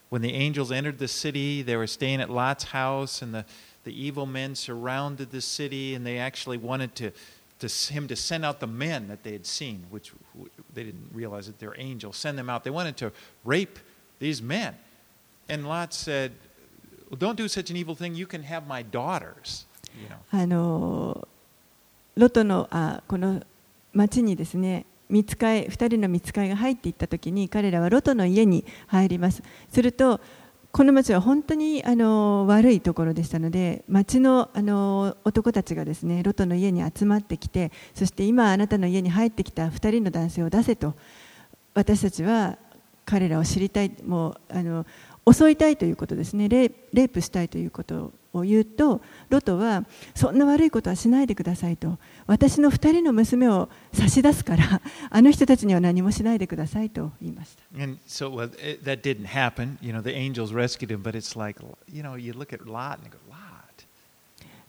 [0.09, 3.45] when the angels entered the city, they were staying at Lot's house, and the
[3.83, 7.11] the evil men surrounded the city, and they actually wanted to
[7.59, 10.83] to s- him to send out the men that they had seen, which w- they
[10.83, 12.15] didn't realize that they're angels.
[12.17, 12.63] Send them out.
[12.63, 13.11] They wanted to
[13.43, 13.79] rape
[14.19, 14.75] these men,
[15.49, 16.31] and Lot said,
[17.09, 18.13] well, "Don't do such an evil thing.
[18.15, 19.65] You can have my daughters."
[19.99, 20.19] You know.
[20.31, 21.27] あの
[22.18, 23.40] ロトのあこの
[23.92, 29.42] 町にですね見つかい2人の見つかいが入っていった時に彼らはロトの家に入ります。
[29.70, 30.20] すると
[30.72, 40.94] この町は本当にあの悪いところでしたので町のあの男たちがですねロトの家に集まってきてそして今あなたの家に入ってきた2人の男性を出せと
[41.72, 42.58] 私たちは
[43.08, 44.84] 彼らを知りたいもうあの
[45.30, 59.78] 襲いたいということですねレイレイプしたいということを言うとロトはそんな悪いことはしないでくださいと私の2人の娘を差し出すからあの人たちには何もしないでくださいと言いました And so well, it, that didn't happen.
[59.80, 61.58] You know, the angels rescued him, but it's like,
[61.90, 63.38] you know, you look at Lot and you go, Lot.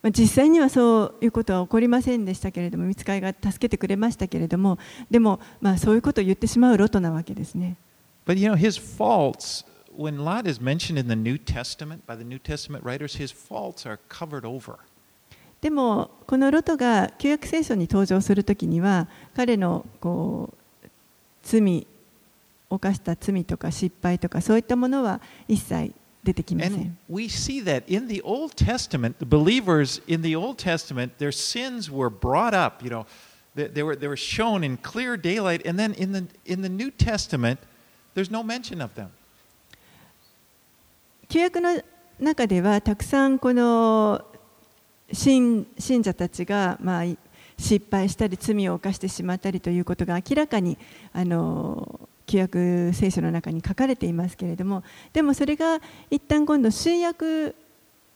[0.01, 4.79] まあ実際にはそういうことは起こりませんでしたけれども見つかいが助けてくれましたけれども
[5.11, 7.75] でも、まあ、そういうことを言ってしまうロトなわけですね
[8.28, 12.24] But you know, his faults, when Lot is mentioned in the New Testament by the
[12.24, 14.78] New Testament writers, his faults are covered over.
[15.60, 20.88] でもこのロトが旧約聖書に登場するときには彼のこう
[21.42, 21.86] 罪
[22.68, 31.18] 犯した罪とか失敗とかそういったものは一切出てきませ And ん we see that in the Old Testament, the believers in the Old Testament,
[31.18, 33.06] their sins were brought up, you know,
[33.54, 35.62] they, they, were, they were shown in clear daylight.
[35.64, 37.60] And then in the, in the New Testament,
[38.19, 39.07] there's no mention of them.
[41.29, 41.81] 旧約の
[42.19, 44.25] 中ではたくさんこの
[45.13, 47.03] 信信者たちが、まあ、
[47.57, 50.77] 失敗したり罪を犯してしまったりということが明らかに
[51.13, 57.55] あの旧約聖書の中に書かれていますけれどもでもそれが一旦今度新約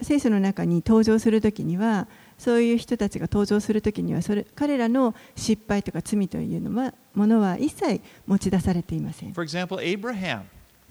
[0.02, 2.08] 聖書の中に登場するときには
[2.44, 9.32] そういう人たちが登場するときにはそれ彼らの失敗とか罪というのはものは一切持ち出されていません。
[9.34, 10.42] For example, Abraham.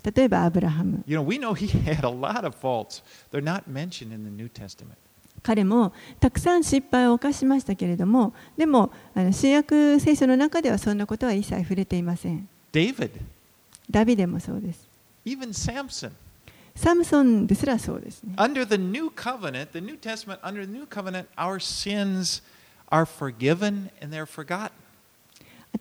[0.02, 3.02] 例えばアブラハム You know, we know he had a lot of faults.
[3.30, 4.94] They're not mentioned in the New Testament.
[5.42, 13.10] 彼もたくさん失敗を犯しましたけれどもでもあの新約聖書の中ではそんなことは一切触れていません David,
[13.90, 14.88] ダビデもそうです
[15.26, 16.12] even Samson.
[16.75, 22.43] サムソンですらそうですね Under the new covenant, the New Testament, under the new covenant, our sins
[22.89, 24.71] are forgiven and they're forgotten.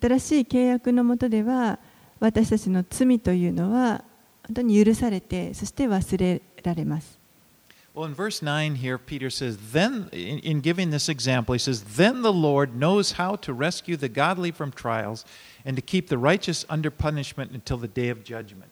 [0.00, 1.78] 新しい契約のもとでは
[2.20, 4.04] 私たちの罪というのは
[4.46, 7.18] 本当に許されてそして忘れられます
[7.94, 11.96] Well, in verse 9 here, Peter says, then, in, in giving this example, he says,
[11.96, 15.24] Then the Lord knows how to rescue the godly from trials
[15.64, 18.70] and to keep the righteous under punishment until the day of judgment.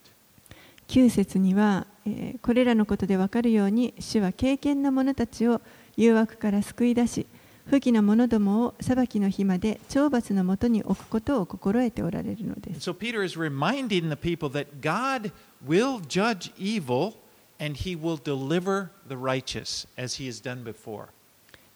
[0.90, 5.62] 9節には、えーこれらのことで分かるように主は敬虔な者たちを
[5.96, 7.28] 誘惑から救い出し
[7.68, 15.32] 不義な者どもを裁きの日まで懲罰のもとに置くことを心得ておられるのです so Peter is reminding the people that God
[15.66, 17.14] will judge evil
[17.60, 21.08] and he will deliver the righteous as he has done before.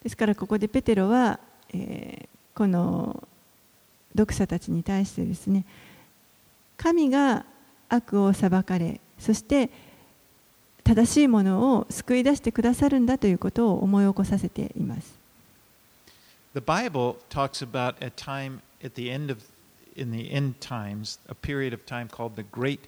[0.02, 1.40] ですからここでペテロは、
[1.74, 3.28] えーこの
[4.16, 5.66] 読者たちに対してですね
[6.78, 7.46] 神が
[7.90, 9.70] 悪を裁かれそして
[10.84, 15.18] 正しいものを救い出してくださるんだということを思い起こさせています。
[16.54, 19.40] The Bible talks about a time at the end of
[19.96, 22.82] in the end times, a period of time called the Great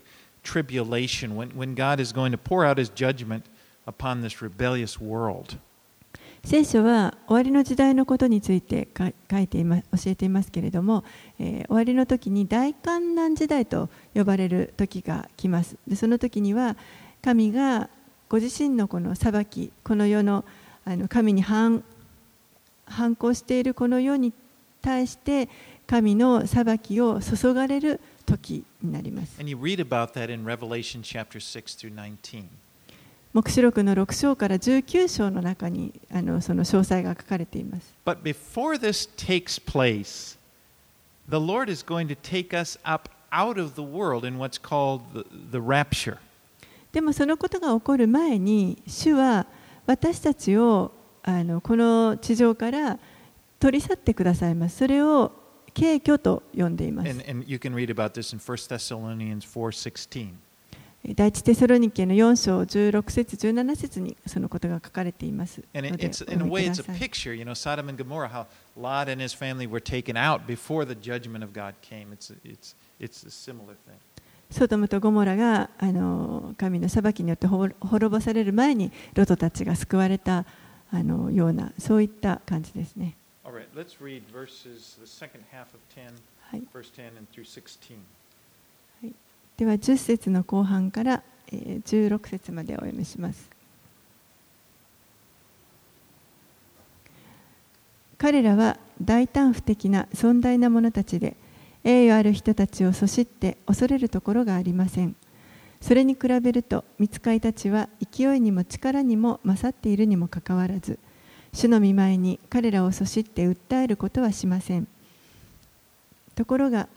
[0.43, 3.45] Tribulation, when, when God is going to pour out his judgment
[3.87, 5.57] upon this rebellious world.
[6.45, 11.03] 聖書は終わりの時代のことについて書いていま教えていますけれども、
[11.39, 16.77] えー終わりの時に大観難時代と呼ばれる時が来ますでその時には
[17.23, 17.89] 神が
[18.29, 20.45] ご自身のこの裁きこの世の
[20.85, 21.83] あの神に反
[22.85, 24.31] 反抗しているこの世に
[24.83, 25.49] 対して
[25.87, 32.45] 神の裁きを注がれる時になります And you read about that in Revelation chapter 6 through 19.
[33.35, 40.37] 黙示録の6章から19章の中にあのその詳細が書かれています But before this takes place,
[41.27, 45.01] the Lord is going to take us up out of the world in what's called
[45.13, 46.17] the, the rapture.
[46.93, 49.47] でもそのことが起こる前に主は
[49.85, 52.99] 私たちをあのこの地上から
[53.59, 55.33] 取り去ってくださいますそれを
[55.73, 60.44] 敬虚と呼んでいます And, and you can read about this in 1 Thessalonians 4:16.
[61.13, 66.09] 第一テサロニケの4章16節17節にそのことが書かれていますので
[66.43, 66.99] お見ください。
[74.49, 77.75] ソドムとゴモラがあの神の裁きによって滅
[78.09, 80.45] ぼされる前にロトたちが救われた
[80.91, 83.15] あのようなそういった感じですね。
[89.01, 89.13] はい。
[89.57, 93.49] では10節の後半から16節までお読みします。
[98.17, 101.35] 彼らは大胆不敵な尊大な者たちで
[101.83, 105.15] 栄誉ある人たちをそしって恐れるところがありません。
[105.81, 110.97] それに比べると見つかいたちは勢いにも力にも勝っているにもかかわらず
[111.53, 114.87] 主の御前に彼らをそしって訴えることはしません。
[116.33, 116.89] ところが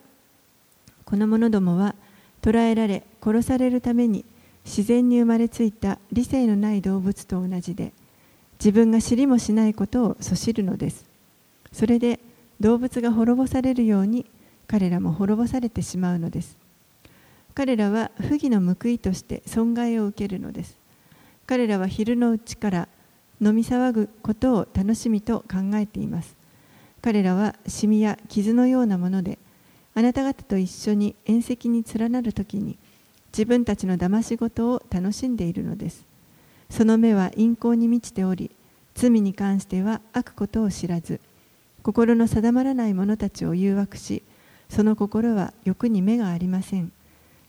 [1.04, 1.94] この者どもは
[2.42, 4.24] 捕らえられ殺されるために
[4.64, 7.92] 自然に生まれついた理性のない動物と同じで
[8.58, 11.06] 自分が知りもしないことをそしるのです。
[11.72, 12.20] それで
[12.60, 14.26] 動物が滅ぼされるように
[14.66, 16.56] 彼らも滅ぼされてしまうのです。
[17.54, 20.76] 彼らは不義の報いとして損害を受けるのです。
[21.46, 22.88] 彼らは昼のうちから
[23.40, 26.36] 飲み騒ぐことを楽しみと考えています。
[27.00, 29.38] 彼らはシミや傷のようなもので
[29.98, 32.78] あなた方と一緒に宴席に連なるときに
[33.32, 36.06] 自分たちの騙し事を楽しんでいるのです。
[36.70, 38.52] その目は陰行に満ちており
[38.94, 41.18] 罪に関しては悪ことを知らず
[41.82, 44.22] 心の定まらない者たちを誘惑し
[44.68, 46.92] その心は欲に目がありません。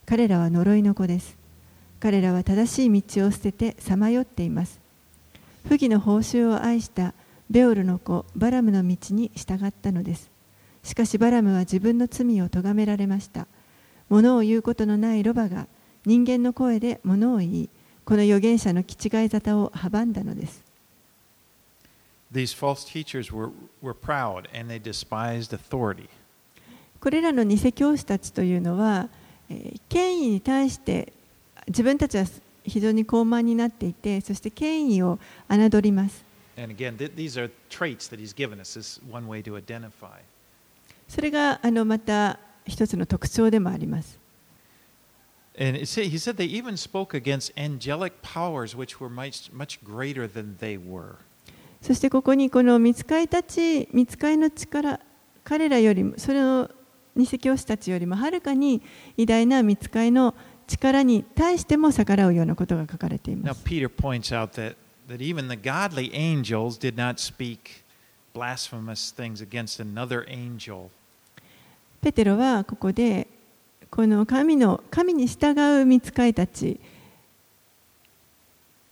[0.04, 1.36] 彼らは呪いの子です。
[2.00, 4.80] 彼らは正しい道を捨ててさまよっています。
[5.68, 7.14] 不義の報酬を愛した
[7.48, 10.29] ベオルの子バラムの道に従ったのです。
[10.82, 13.46] しかしバラムは自分の罪を咎められました
[14.08, 15.66] 物を言うことのないロバが
[16.04, 17.68] 人間の声で物を言い
[18.04, 20.62] この預言者の気違い沙汰を阻んだのです
[22.32, 23.50] These false teachers were,
[23.82, 26.08] were proud and they despised authority.
[27.00, 29.08] これらの偽教師たちというのは、
[29.48, 31.12] えー権威に対して
[31.66, 32.24] 自分たちは
[32.64, 35.18] 非常に高慢になっていてそして権威を
[35.48, 36.24] 侮ります
[36.56, 38.78] And again, th- these are traits that he's given us.
[38.78, 40.20] This is one way to identify.
[41.10, 44.16] それがあのまた一つの特徴でもあります。
[51.82, 55.00] そしてここにこの見つかいたち、見つかいの力、
[55.42, 56.70] 彼らよりも、それの
[57.16, 58.80] 偽教師たちよりもはるかに
[59.16, 60.36] 偉大な見つかいの
[60.68, 63.64] 力に対しても逆らうようなことが書かれています。
[72.00, 73.26] ペテロはここで
[73.90, 76.80] この神の神に従う見つかいたち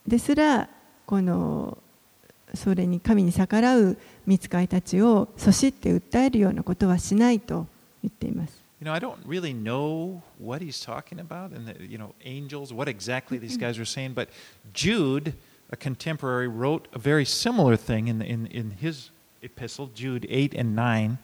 [0.06, 0.68] ですら
[1.06, 1.78] この
[2.54, 3.96] それに神に逆らう
[4.26, 7.66] 見つかいたちをそしって訴えるようなことはしないと
[8.02, 8.58] 言っています。
[8.80, 12.88] You know, I don't really know what he's talking about and, the, you know, angels, what
[12.88, 14.28] exactly these guys were saying, but
[14.72, 15.34] Jude,
[15.70, 19.10] a contemporary, wrote a very similar thing in, in, in his
[19.42, 21.18] epistle, Jude 8 and 9.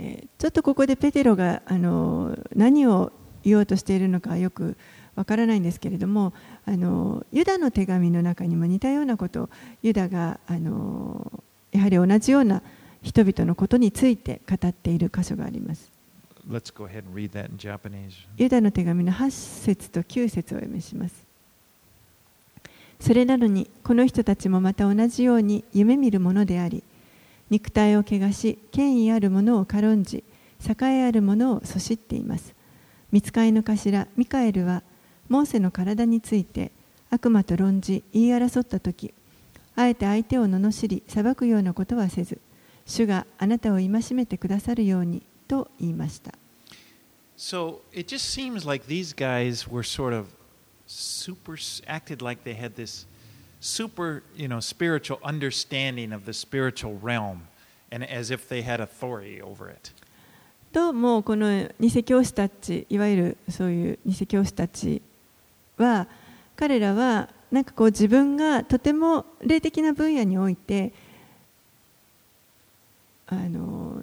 [0.00, 3.12] えーちょっとここでペテロがあの何を
[3.44, 4.78] 言おうとしているのかよく
[5.14, 6.32] わからないんですけれども
[6.64, 9.48] あのユダの手紙の中にも似たようなことを
[9.82, 11.42] ユダがあの
[11.72, 12.62] やはり同じような
[13.02, 15.90] 人々のことについて語っている箇所があります。
[18.38, 21.14] ユダの手紙の8節と9節をお読みします。
[22.98, 26.82] それなのにこの人たちもまた同じように夢見るものであり
[27.50, 30.24] 肉体を汚し権威あるものを軽んじ
[30.64, 32.54] 栄えあるものをそしっています。
[33.12, 34.82] 見つかいの頭ミカエルは
[35.28, 36.70] モーセの体について
[37.10, 39.12] 悪魔と論じ言い争った時
[39.74, 42.40] あえて相手を罵り裁くようなことはせず
[42.86, 46.32] 主があなたを戒めてくださるようにと言いました。
[47.36, 50.26] So it just seems like these guys were sort of
[50.86, 51.54] super,
[51.86, 53.06] acted like they had this
[53.60, 57.42] super, you know, spiritual understanding of the spiritual realm,
[57.92, 59.92] and as if they had authority over it.
[60.72, 65.02] ともうこの偽教師たちいわゆるそういう偽教師たち
[65.78, 66.06] は
[66.54, 70.92] 彼らはなんかこう自分がとても霊的な分野において
[73.26, 74.00] あの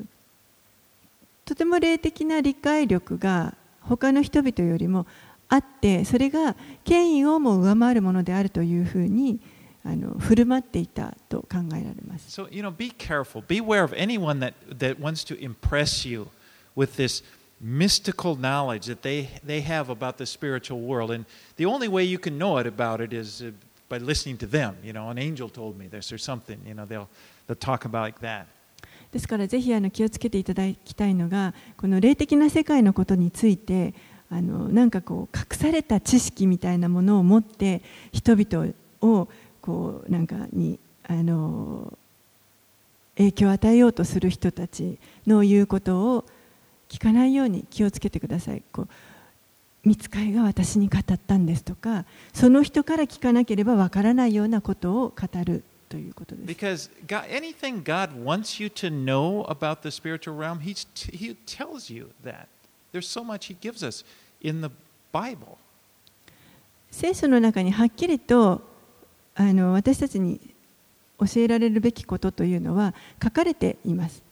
[1.45, 5.05] とても霊的な理解力が他の人々よりも
[5.49, 9.39] あってそれが権威をも上回るものであるというふうに
[9.83, 12.29] あの振る舞っていたと考えられます。
[12.29, 13.41] So, you know, be careful.
[13.47, 16.27] Beware of anyone that, that wants to impress you
[16.75, 17.23] with this
[17.61, 21.11] mystical knowledge that they, they have about the spiritual world.
[21.11, 21.25] And
[21.55, 23.51] the only way you can know it about it is uh,
[23.87, 24.75] by listening to them.
[24.83, 26.59] You know, an angel told me this or something.
[26.67, 27.07] You know, they'll,
[27.47, 28.47] they'll talk about like that.
[29.09, 33.93] ですからぜひあの気をつけていただきたいのがこの霊的な世界のことについて
[34.29, 39.27] あのなんかこう隠された知識みたいなものを持って人々を
[39.61, 41.93] こうなんかにあの
[43.15, 46.25] 影響を与えようとする人たちの言うことを
[46.89, 48.63] 聞かないように気をつけてください。
[48.71, 48.87] こう
[49.87, 52.03] 見つかいが私に語ったんですとか
[52.33, 56.47] その人から聞かなければわからないようなことを語るということです。
[56.47, 60.75] Because God, anything God wants you to know about the spiritual realm, he,
[61.13, 62.47] He tells you that.
[66.91, 68.61] 聖書の中にはっきりと
[69.35, 70.39] あの私たちに
[71.19, 72.93] 教えられるべきことというのは
[73.23, 74.23] 書かれています。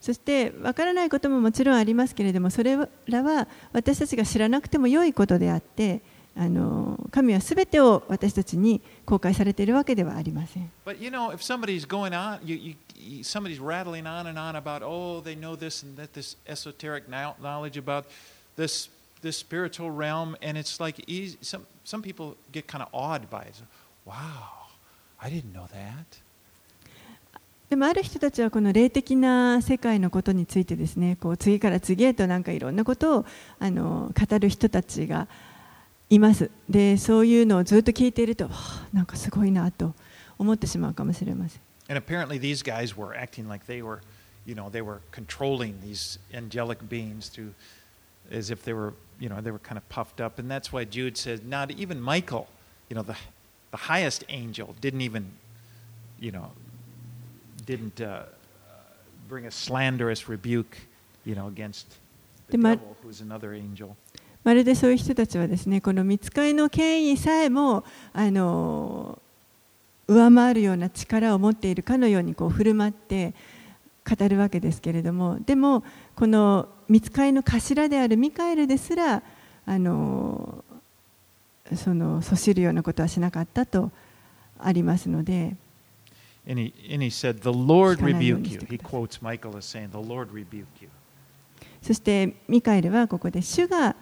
[0.00, 2.76] そして分からないことももちろんありますけれども、それ
[3.06, 6.00] らは私たちが知らなくても良いことであって、
[6.34, 10.70] あの神はすべてを私たちに公開されているわけではありません。
[27.68, 33.26] でもある人たちはこの霊的な世界のことについてですね、こう次から次へとなんかいろんなことを
[33.58, 35.28] あの語る人たちが。
[36.11, 39.93] いますでそういうのをずっと聞いているとはあなんかすごいなと
[40.37, 44.01] 思ってしまうかもしれません And apparently, these guys were acting like they were,
[44.45, 47.53] you know, they were controlling these angelic beings through,
[48.29, 50.37] as if they were, you know, they were kind of puffed up.
[50.37, 52.49] And that's why Jude says, not even Michael,
[52.89, 53.15] you know, the,
[53.71, 55.31] the highest angel, didn't even,
[56.19, 56.51] you know,
[57.65, 58.23] didn't uh,
[59.29, 60.77] bring a slanderous rebuke,
[61.23, 61.87] you know, against
[62.47, 63.95] the The ma- devil, who's another angel.
[64.44, 69.18] まるでそういう人たちはですねこの見つかりの権威さえもあの
[70.08, 73.34] 上回るような力を持っているかのようにこう振る舞って
[74.08, 75.84] 語るわけですけれどもでも
[76.16, 79.22] この見つかりの頭であるミカエルですら
[79.64, 80.64] あの
[81.76, 83.90] そのそしるようなことはしなかったと
[84.58, 85.56] ありますので。
[86.44, 88.58] And he, and he said, The Lord 聞かないよう rebuke にし you.
[88.58, 90.88] てく He ださい quotes Michael as saying, The Lord rebuke you.
[91.80, 93.94] そしてミカエルはここで主が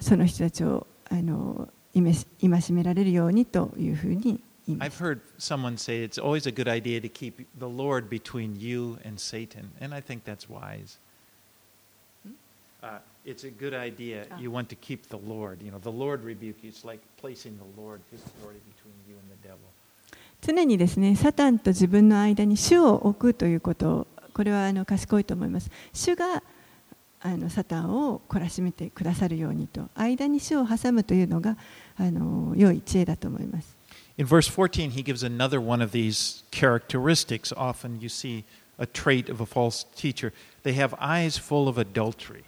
[0.00, 5.02] その人たちをあの戒められるようにというふうに言いま I've す。
[5.02, 9.70] heard someone say it's always a good idea to keep the Lord between you and Satan,
[9.80, 10.98] and I think that's wise.
[12.82, 14.26] Uh, it's a good idea.
[14.38, 15.62] You want to keep the Lord.
[15.62, 16.68] You know, the Lord rebuke you.
[16.68, 19.58] It's like placing the Lord, His authority, between you and the devil.
[20.42, 25.70] 常にですね、サタンと自分の間に主を置くということ、これはあの賢いと思います。
[25.92, 26.42] 主が
[27.26, 31.56] あのサタンを懲らしめてくださるようにと、間に主を挟むというのが
[31.96, 33.76] あの良い知恵だと思います。
[34.16, 37.52] In verse 14, he gives another one of these characteristics.
[37.52, 38.44] Often you see
[38.78, 40.32] a trait of a false teacher.
[40.62, 42.44] They have eyes full of adultery.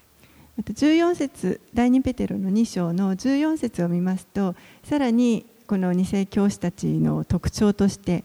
[0.56, 8.24] また14節第2ペテロの2章の14節を見ますとさらにこの二世教師たちの特徴として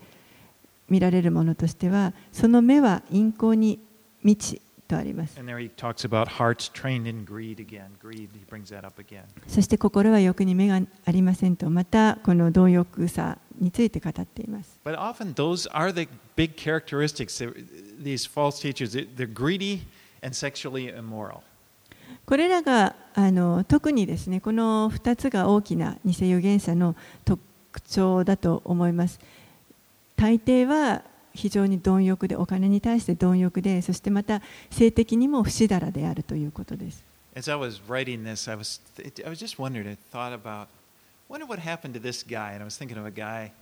[0.89, 3.79] 見られるものとしてはその目は陰行に
[4.23, 4.61] 満ち
[4.93, 7.85] とあります And there he talks about hearts trained in greed again.
[8.01, 9.23] Greed, he brings that up again.
[9.47, 17.43] そして心は欲に目がありませんとまたこの貪欲さについて語っています But often those are the big characteristics.
[18.01, 19.81] These false teachers, they- they're greedy
[20.21, 21.41] and sexually immoral.
[22.25, 27.41] これらがあの特にですねこの2つが大きな偽預言者の特
[27.81, 29.19] 徴だと思います
[30.15, 31.01] 大抵は
[31.34, 37.04] 非常に貪欲でお金に対して貪欲でそしてまた性的にも不死だらであるということです
[37.36, 38.80] As I was writing this, I was,
[39.24, 40.66] I was just wondering, I thought about,
[41.28, 42.52] wonder what happened to this guy.
[42.52, 43.52] And I was thinking of a guy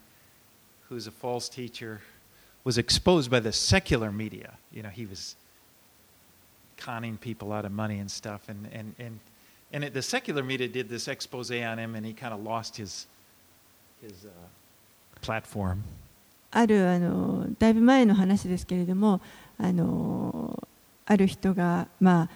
[0.89, 2.01] who's a false teacher,
[2.65, 4.55] was exposed by the secular media.
[4.73, 5.37] You know, he was
[6.79, 8.49] conning people out of money and stuff.
[8.49, 9.21] And, and, and,
[9.73, 12.79] and it, the secular media did this expose on him, and he kind of lost
[12.79, 13.07] his,
[14.01, 14.31] his uh,
[15.21, 15.83] platform.
[16.52, 19.22] あるあのだいぶ前の話ですけれども
[19.58, 20.68] あの
[21.06, 22.30] ある人がま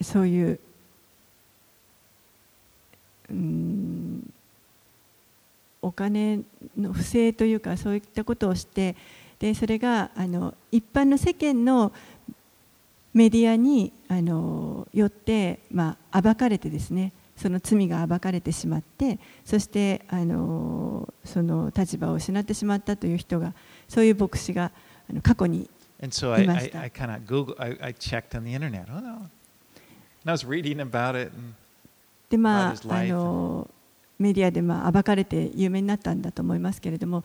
[0.00, 0.60] あそういう
[3.30, 4.32] うん
[5.82, 6.40] お金
[6.76, 8.96] の不正というかそういったことをして
[9.38, 11.92] でそれがあの一般の世間の
[13.14, 23.54] メディアにあのよって、まあ、暴かれてですねその罪が暴かれてしまってそしてあのその立場を失ってしまったという人が
[23.88, 24.72] そういう牧師が
[25.22, 25.68] 過去にい
[26.46, 26.80] ました。
[26.80, 28.86] I kind of Google, I, I checked on the internet.
[28.90, 29.08] Oh no.
[29.10, 29.28] And
[30.26, 31.32] I was reading about it.
[31.34, 31.54] And
[32.28, 33.70] でまああの
[34.18, 37.24] メディアでまあ暴かれて有名になったんだと思いますけれども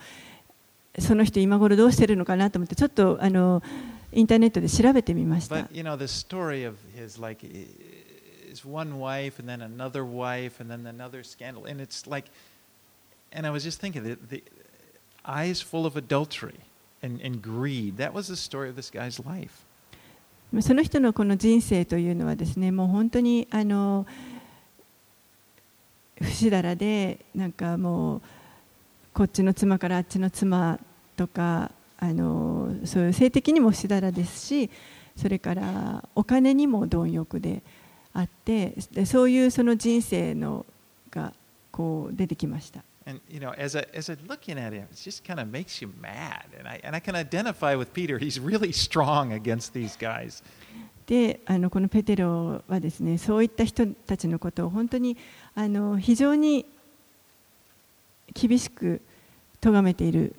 [0.99, 3.61] その人今頃どうしてるのかなと思ってちょっとあの
[4.11, 5.55] インターネットで調べてみました。
[5.55, 7.45] But you know the story of his like
[8.53, 12.29] i- his one wife and then another wife and then another scandal and it's like
[13.31, 14.43] and I was just thinking the, the
[15.25, 16.59] eyes full of adultery
[17.01, 19.65] and, and greed that was the story of this guy's life
[20.61, 24.05] その人のこの人生というのはですねもう本当にあの
[26.21, 28.21] 不死だらでなんかもう
[29.13, 30.79] こっちの妻からあっちの妻
[31.17, 34.69] とかあのそういう性的にも不死だらですし
[35.15, 37.63] それからお金にも貪欲で
[38.13, 40.65] あってでそういうその人生の
[41.09, 41.33] が
[41.71, 42.83] こう出てきました。
[43.05, 45.91] and you know as I as I looking at him it just kind of makes you
[46.01, 50.43] mad and I and I can identify with Peter he's really strong against these guys
[51.05, 55.17] であのこのペテロはですねそういった人たちのことを本当に
[55.53, 56.65] あの非常に
[58.33, 59.01] 厳しく
[59.59, 60.33] 咎めている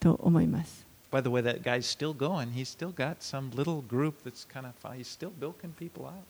[0.00, 0.84] と思います。
[1.12, 4.72] by the way that guy's still going he's still got some little group that's kind of
[4.96, 6.24] he's still bilking people out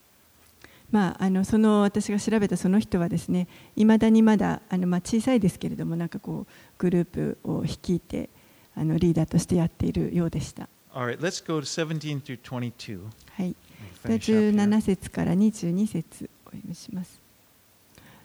[0.91, 8.29] まあ、あのその私が調べたその人はですねいまだにまだあの、まあ、小さいですけれどもなんかこうグループを率いて
[8.77, 10.69] あのリーダーとしてやっているようでした。
[10.95, 13.01] all right let's go to 17 through 22
[13.33, 13.57] はい、
[14.05, 14.81] We'll finish up 17 here.
[14.81, 17.21] 節から22節お読みします。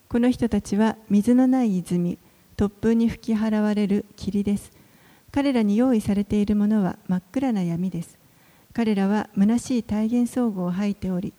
[0.07, 2.18] この人たちは水のない泉、
[2.57, 4.72] 突風に吹き払われる霧です。
[5.32, 8.18] 彼らに用意されているものは真っ暗な闇です。
[8.74, 11.34] 彼らは虚しい体現相互を吐いており、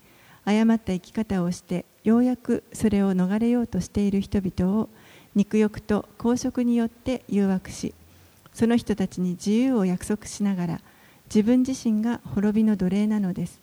[0.45, 4.89] 誤った生き方をして、ようやくそれを逃れようとしている人々を
[5.35, 7.95] 肉欲と公職によって誘惑し、
[8.53, 10.81] その人たちに自由を約束しながら、
[11.27, 13.61] 自分自身が滅びの奴隷なのです。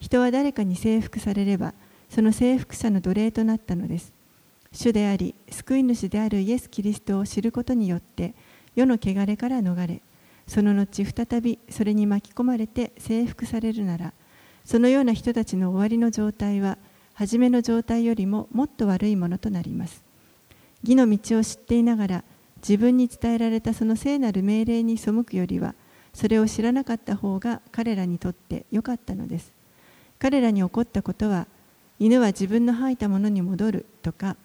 [0.00, 1.74] 人は誰かに征服されれば
[2.10, 4.12] その征服者の奴隷となったのです
[4.72, 8.34] 主であり救い主であるイエス・キリストを知ることによって
[8.74, 10.02] 世の汚れから逃れ
[10.46, 14.12] その後再びそれに巻き込まれて征服されるなら
[14.66, 16.76] そのような人たちの終わりの状態は
[17.14, 20.02] 初めの状態よりももっと悪いものとなります
[20.82, 22.24] 義の道を知っていながら
[22.58, 25.74] 自分に伝えられたその聖なる命令に背くよりは
[26.12, 29.52] それを知らなかった方が彼らにとって良かったのです
[30.18, 31.46] 彼らに起こったことは
[31.98, 34.36] 犬は自分の吐いたものに戻るとか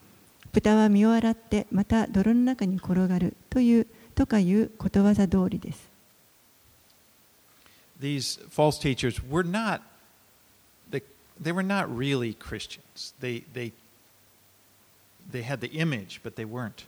[0.54, 5.90] 豚は身を洗ってまた泥の中に転がるというとかいうことわざ通りです。
[8.00, 9.82] These false teachers were not
[11.40, 13.14] they were not really Christians.
[13.20, 13.74] They, they,
[15.32, 16.86] they had the image, but they weren't.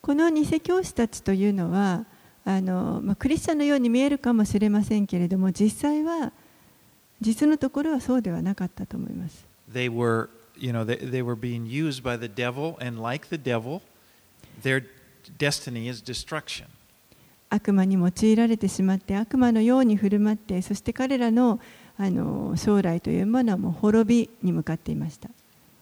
[0.00, 2.04] この偽教師たちというのは
[2.44, 6.32] あの、まあ、クリスチャンのように見えるかもしれませんけれども実際は
[7.20, 9.44] 実のところはそうではなかったと思います。
[17.50, 21.60] 悪魔に用いられてしまって悪魔のように振る舞ってそして彼らの
[21.98, 25.28] あの将来というものはもう滅びに向かっていました。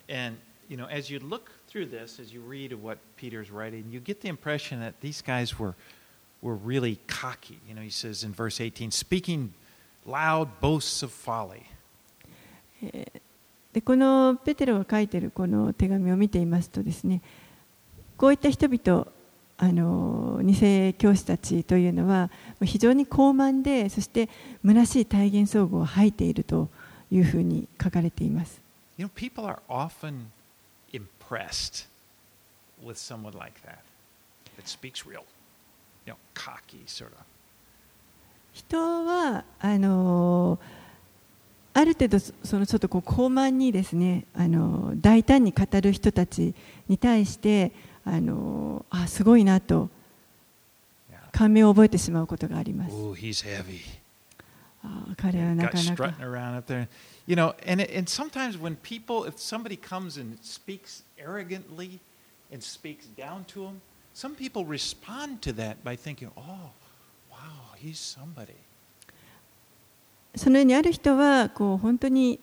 [0.08, 0.38] And,
[0.68, 4.22] you know, as you look through this, as you read what Peter's writing, you get
[4.22, 5.74] the impression that these guys were,
[6.40, 7.58] were really cocky.
[7.68, 9.52] You know, he says in verse 18, speaking
[10.06, 11.64] loud boasts of folly.
[13.72, 17.20] でこのペテロが書いているこの手紙を見ていますとですね
[18.16, 19.06] こういった人々
[19.58, 22.30] あの偽教師たちというのは
[22.62, 24.28] 非常に高慢でそして
[24.64, 26.68] 虚しい体現総合を吐いていると
[27.10, 28.60] いうふうに書かれています。
[28.98, 30.30] You know, people are often
[30.92, 31.86] impressed
[32.82, 33.78] with someone like that,
[34.56, 35.24] that speaks real,
[36.06, 37.24] you know, cocky sort of.
[38.52, 40.58] 人はあの
[41.74, 46.54] ある程度そのちょっとこう高慢にですねあの大胆に語る人たち
[46.88, 47.72] に対して
[48.06, 49.90] あのあすごいなと
[51.32, 52.94] 感銘を覚えてしまうことがあります。
[52.94, 53.80] Oh, he's heavy.
[54.82, 56.14] あ彼はなかなか。
[57.26, 61.98] You know, and, and sometimes when people, if somebody comes and speaks arrogantly
[62.52, 63.80] and speaks down to them,
[64.14, 66.70] some people respond to that by thinking, oh,
[67.28, 68.54] wow, he's somebody.
[70.36, 72.38] そのようにある人はこう本当に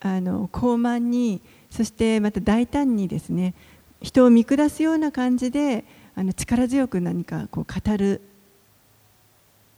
[0.00, 3.54] あの高慢にそしてまた大胆にですね
[4.02, 5.84] 人を見下すような感じで
[6.14, 8.20] あの力強く何かこう語る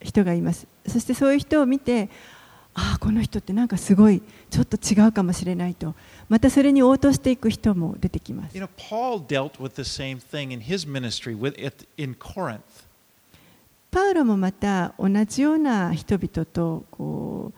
[0.00, 2.08] 人がいますそしてそういう人を見て
[2.74, 5.94] ああこの人ってなんかすごいちょっと違うかもしれないと
[6.28, 8.56] またそれに応答していく人も出てきます。
[8.56, 12.60] You know, Paul dealt with the same thing in his ministry with it in Corinth.
[13.90, 17.52] パウロもまた同じような人々とこ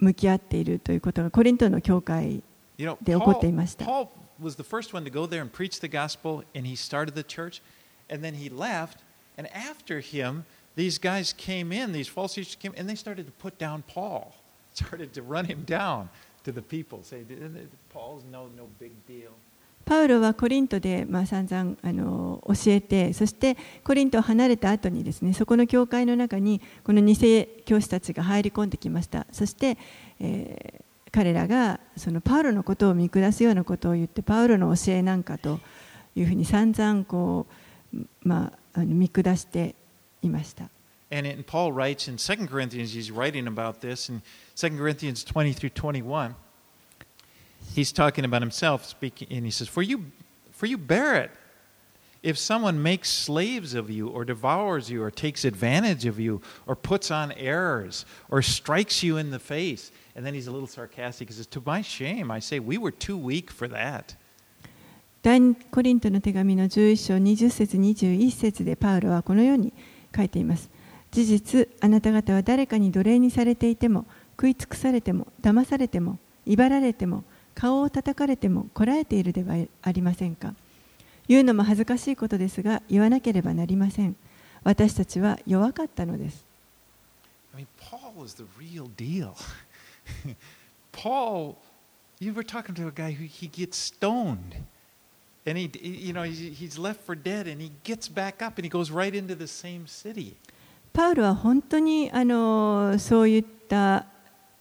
[0.00, 2.42] う向き合っているということがコリントの教会
[2.76, 3.86] で起こっていました。
[3.86, 4.08] You know, Paul, Paul
[4.42, 7.22] was the first one to go there and preach the gospel, and he started the
[7.22, 7.62] church,
[8.10, 8.98] and then he left,
[9.38, 13.32] and after him, these guys came in, these false teachers came, and they started to
[13.32, 14.34] put down Paul,
[14.74, 16.08] started to run him down
[16.44, 17.22] to the people, say,
[17.90, 19.32] Paul's no, no big deal.
[19.84, 27.16] パウロはコリントで、まあ、散々あの教えてそしてコリントを離れた後にですねそこの教会の中にこの偽
[27.64, 29.76] 教師たちが入り込んできましたそして、
[30.20, 35.60] えー、彼らがそのパウロのことを見下すようなことを言ってパウロの教えなんかと
[36.16, 37.46] いうふうに散々こ
[37.94, 39.74] う、まあ、あの見下して
[40.22, 40.70] いました。
[41.10, 44.22] And in Paul writes in 2 Corinthians, he's writing about this in
[44.56, 46.34] 2 Corinthians 20 through 21.
[47.74, 50.06] He's talking about himself, speaking, and he says, For you,
[50.52, 51.30] for you bear it.
[52.22, 56.76] If someone makes slaves of you, or devours you, or takes advantage of you, or
[56.76, 61.28] puts on errors, or strikes you in the face, And then he's a little sarcastic.
[61.28, 64.16] He says, To my shame, I say, we were too weak for that.
[65.22, 69.72] 第コリントの手紙の11章20節21節でパウロはこのように
[70.14, 70.68] 書いています。
[71.12, 77.22] 事実、あなた方は誰かに奴隷にされていても、食い尽くされても、騙されても、威張られても、
[77.54, 80.54] 顔を叩かれても、こらえているではありませんか。
[81.28, 84.16] 言うのも恥ずかしいことですが、言わなければなりません。
[84.64, 86.44] 私たちは弱かったのです。
[87.54, 89.34] I mean, Paul was the real deal.
[90.92, 91.56] Paul,
[92.20, 94.56] you were talking to a guy who he gets stoned.
[95.44, 98.68] And he, you know, he's left for dead and he gets back up and he
[98.68, 100.36] goes right into the same city.
[100.92, 104.06] パウロは本当にあのそういった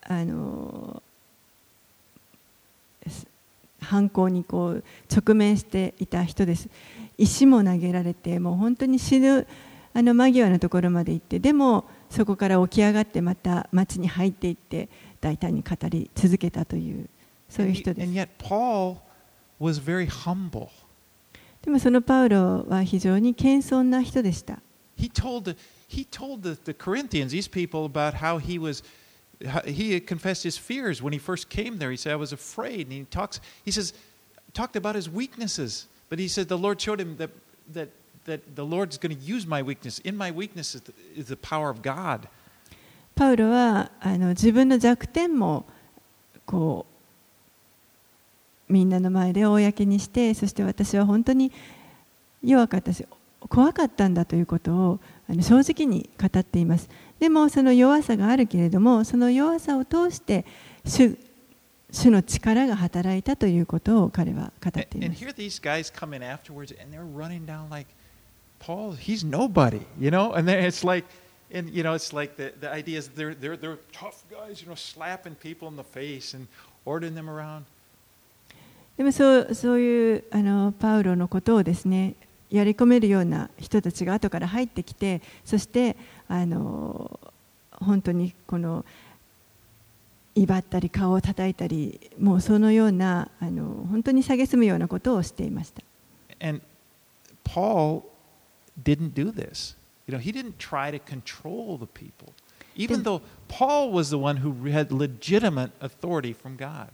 [0.01, 1.03] あの
[3.81, 6.69] 犯行にこう直面していた人です。
[7.17, 9.47] 石も投げられて、もう本当に死ぬ
[9.93, 14.87] あの間際のところまで行って、でもそこから起き上がってまた町に入っていって、
[15.19, 17.09] 大胆に語り続けたという
[17.49, 18.13] そういう人です。
[21.61, 24.59] でもそのパウロは非常に謙遜な人でした。
[24.97, 25.57] He told the,
[25.87, 28.83] he told the, the Corinthians, these people, about how he was
[29.66, 31.90] he had confessed his fears when he first came there.
[31.90, 32.86] He said, I was afraid.
[32.86, 33.92] And he talks, he says,
[34.54, 35.86] talked about his weaknesses.
[36.08, 37.30] But he said the Lord showed him that,
[37.74, 37.90] that,
[38.24, 39.98] that the Lord's going to use my weakness.
[40.00, 42.28] In my weakness is the, is the power of God.
[43.14, 45.64] パウロはあの自分の弱点も
[46.44, 46.84] こ
[48.68, 51.50] うみんなの前で公にしてそして私は本当に
[52.42, 53.06] 弱かったし
[53.48, 55.00] 怖かったんだということを
[55.30, 56.90] あの正直に語っています
[57.21, 60.43] でもその弱さがあるけれどもその弱さを通して
[60.83, 61.15] 主
[61.91, 67.85] 主の力が働いたということを彼は語っています here these guys come in afterwards and they're running down like,
[68.59, 70.33] Paul, he's nobody, you know?
[70.33, 71.05] And then it's like,
[71.53, 74.67] and you know, it's like the, the idea is they're, they're, they're tough guys, you
[74.67, 76.47] know, slapping people in the face and
[76.85, 77.65] ordering them around.
[78.97, 82.15] でもそうそういうあのパウロのことをですね
[82.51, 85.95] やり込めるような人たちが後から入ってきてそして
[86.27, 87.19] あの
[87.71, 88.85] 本当にこの
[90.35, 95.81] 威張ったり顔を叩いたりもうそのようなあの本当に蔑むようなことをしていました
[96.45, 96.61] And
[97.43, 98.03] Paul
[98.81, 99.75] didn't do this.
[100.07, 102.33] You know, he didn't try to control the people,
[102.75, 106.87] even though Paul was the one who had legitimate authority from God.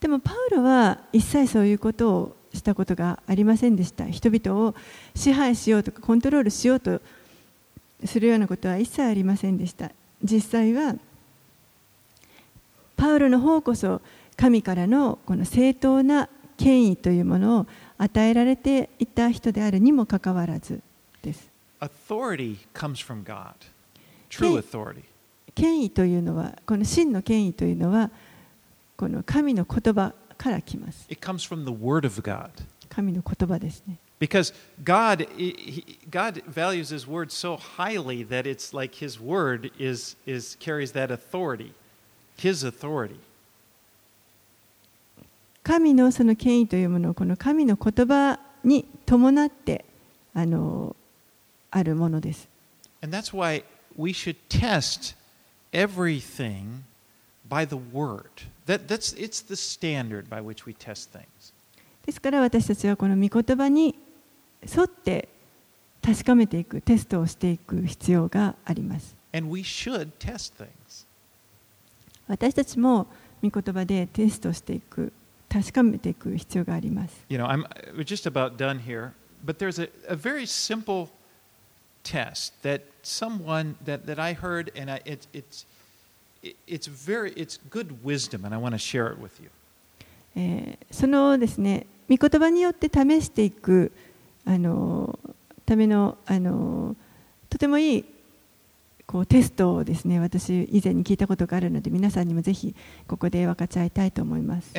[0.00, 4.06] でもパウロは一切そういうことをしたことがありませんでした。
[4.06, 4.74] 人々を
[5.14, 7.00] 支配しようとかコントロールしようと
[8.04, 9.90] するようなことは一切ありませんでした。
[10.22, 10.96] 実際は
[12.96, 14.02] パウロの方こそ
[14.36, 20.80] 神からのこの正当な権威というものを与えられていた人であるにもかかわらず
[21.22, 21.48] です.
[25.54, 28.10] 権威というのはこの真の権威というのは
[28.96, 32.50] この神の言葉から来ます It comes from the Word of God.
[32.88, 39.70] 神の言葉ですね Because God, he- God values His Word so highly that it's like His Word
[39.78, 41.72] is, is, carries that authority,
[42.38, 43.20] His authority.
[45.62, 49.84] 神のその権威というものをこの神の言葉に伴って
[50.34, 50.96] あの
[51.70, 52.48] あるものです。
[53.02, 53.62] And that's why
[53.96, 55.14] we should test
[55.72, 56.82] everything
[57.49, 58.29] by the Word.
[58.65, 61.53] That, that's, it's the standard by which we test things.
[62.05, 63.95] ですから私たちはこの御言葉に
[64.61, 65.27] 沿って
[66.03, 69.15] 確かめていくテストをしていく必要があります。
[69.33, 71.05] And we should test things.
[72.27, 73.07] 私たちも
[73.41, 75.11] 御言葉でテストしていく
[75.49, 77.25] 確かめていく必要があります。
[77.29, 77.65] You know, I'm
[77.95, 79.11] we're just about done here,
[79.43, 81.09] but there's a, a very simple
[82.03, 85.65] test that someone that, that I heard, and I, it, it's it,
[90.36, 93.92] ええ、そのですね、御言葉によって試していく、
[94.44, 95.18] あの、
[95.66, 96.96] ための、あの、
[97.48, 98.04] とてもいい
[99.10, 102.76] こうテストをですね、私、以前に聞いたことがあるので、皆さんにもぜひ
[103.08, 104.70] ここで分かち合いたいと思います。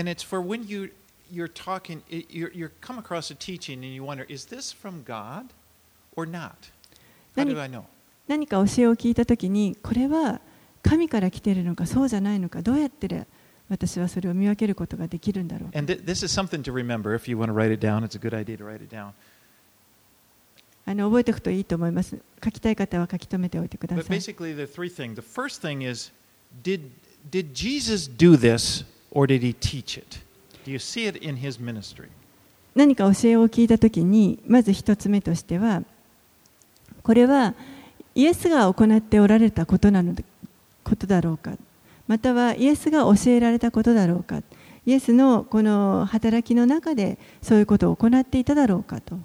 [8.30, 10.40] 何か教えを聞いたときに、これは、
[10.84, 13.08] 神から来ているのかそうじゃないのかどうやって
[13.70, 15.70] 私はそれを見分けることができるんだろう
[20.86, 22.18] あの覚えておくといいと思います。
[22.44, 24.04] 書きたい方は書き留めておいてください。
[32.76, 34.88] 何か教えを聞いた do this or
[35.68, 36.60] did he teach it?
[39.76, 40.31] Do you see it in
[40.84, 41.58] ことだろうか
[42.08, 44.42] またはイエスが教えられたことだろうか
[44.86, 49.20] イエスのこの働きの中でそういうことを行っていただろうかと。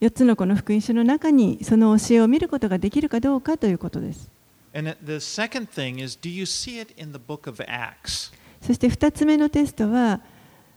[0.00, 4.30] 4つのこの福音書の中にその教えを見ることができるかどうかということです。
[8.60, 10.20] そして2つ目のテストは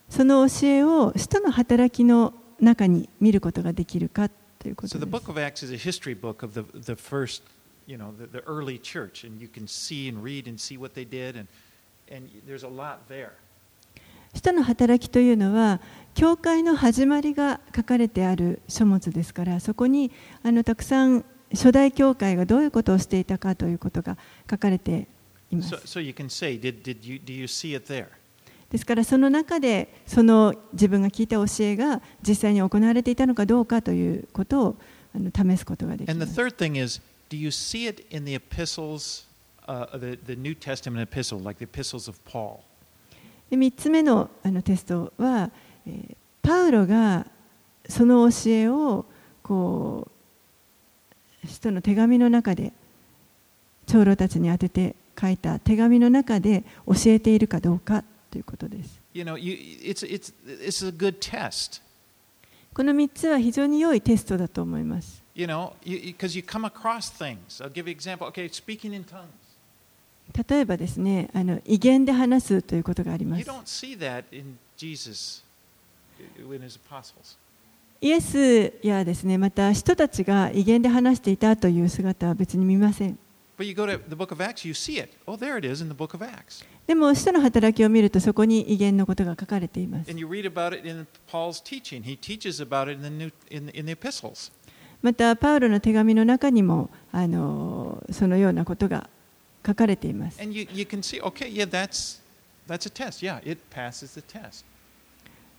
[0.09, 4.30] その教えを人の働きの中に見ることができるか。
[4.62, 4.97] ということです。
[4.97, 4.99] So
[14.34, 15.82] 人の働きというのは、
[16.14, 20.12] 教会の始まりが書かれてある書物ですから、そこに
[20.43, 24.18] あのたくさん初代教会がどういうことをしていたかということが
[24.49, 25.07] 書かれて
[25.49, 25.76] います。
[28.72, 34.76] ですからその中でその自分が聞いた教えが実際に行われていたのかどうかということを
[35.15, 39.28] あの試すことができ And ま the す third thing is, do you see it in the epistles,
[39.67, 42.59] uh, the, the New Testament epistle, like the epistles of Paul?
[43.49, 45.51] で3つ目のあのテストは、
[45.86, 47.28] えーパウロが
[47.88, 49.05] その教えを
[49.43, 50.07] こ
[51.45, 52.74] 使徒の手紙の中で
[53.88, 59.01] 長老たちに宛てて書いた手紙の中で教えているかどうかということです。
[62.73, 65.21] この3つは非常に良いテストだと思います。
[70.49, 73.45] 例えばですね、あの威厳で話すということがあります。
[78.03, 83.19] イエスやですね、また人たちが威厳で話していたという姿は別に見ません。
[86.88, 90.12] でも、使徒の働きを見ると、そこに威厳のことが書かれています。
[95.01, 99.09] また、パウロの手紙の中にも、あのそのようなことが
[99.66, 100.39] 書かれています。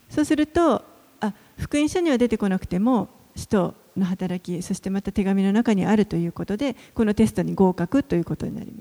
[0.09, 0.85] そうすると、
[1.21, 8.81] あ福音書には出てこなくても、使徒の働き、そしてまた手紙の中にあるということで、このテストに合格ということになります、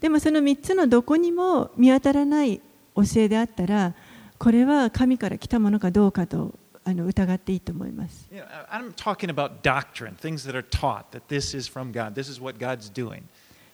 [0.00, 2.60] でもその3つのどこにも見当たらない
[2.96, 3.94] 教えであったら
[4.38, 8.28] これは神から来たものかどうかとあの疑っていいと思います。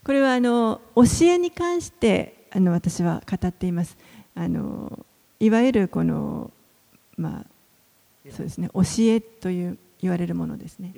[0.04, 3.98] これはあの教えに関してあの私は語っています。
[4.34, 5.04] あの
[5.38, 6.50] いわゆるこの、
[7.18, 9.76] まあそうですね、教えとい
[10.08, 10.92] われるものですね。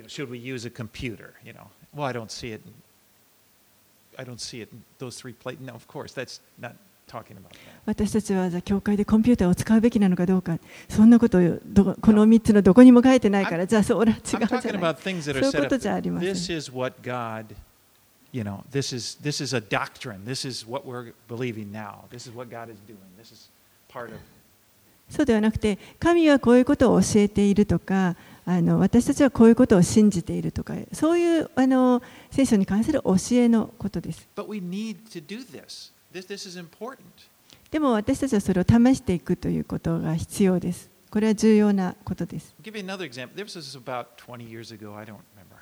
[7.86, 14.48] 私たちはじゃ教会でコンピューターを使うべきなのかどうか、そんなことどこの3つのどこにも書いてないから、じゃあそうら違うそういう
[15.64, 16.26] ことじゃありませ。
[18.38, 20.24] You know, this is this is a doctrine.
[20.24, 22.04] This is what we're believing now.
[22.08, 22.98] This is what God is doing.
[23.18, 23.50] This is
[23.88, 24.20] part of.
[25.10, 28.14] そうではなくて、神はこういうことを教えているとか、
[28.44, 34.28] あの私たちはこういうことを信じているとか、そういうあの聖書に関する教えのことです。
[34.36, 35.92] But we need to do this.
[36.12, 36.98] This this is important.
[37.70, 40.88] でも私たちはそれを試していくということが必要です。
[41.10, 42.54] これは重要なことです。
[42.62, 43.34] Give you another example.
[43.34, 44.94] This was about 20 years ago.
[44.94, 45.56] I don't remember.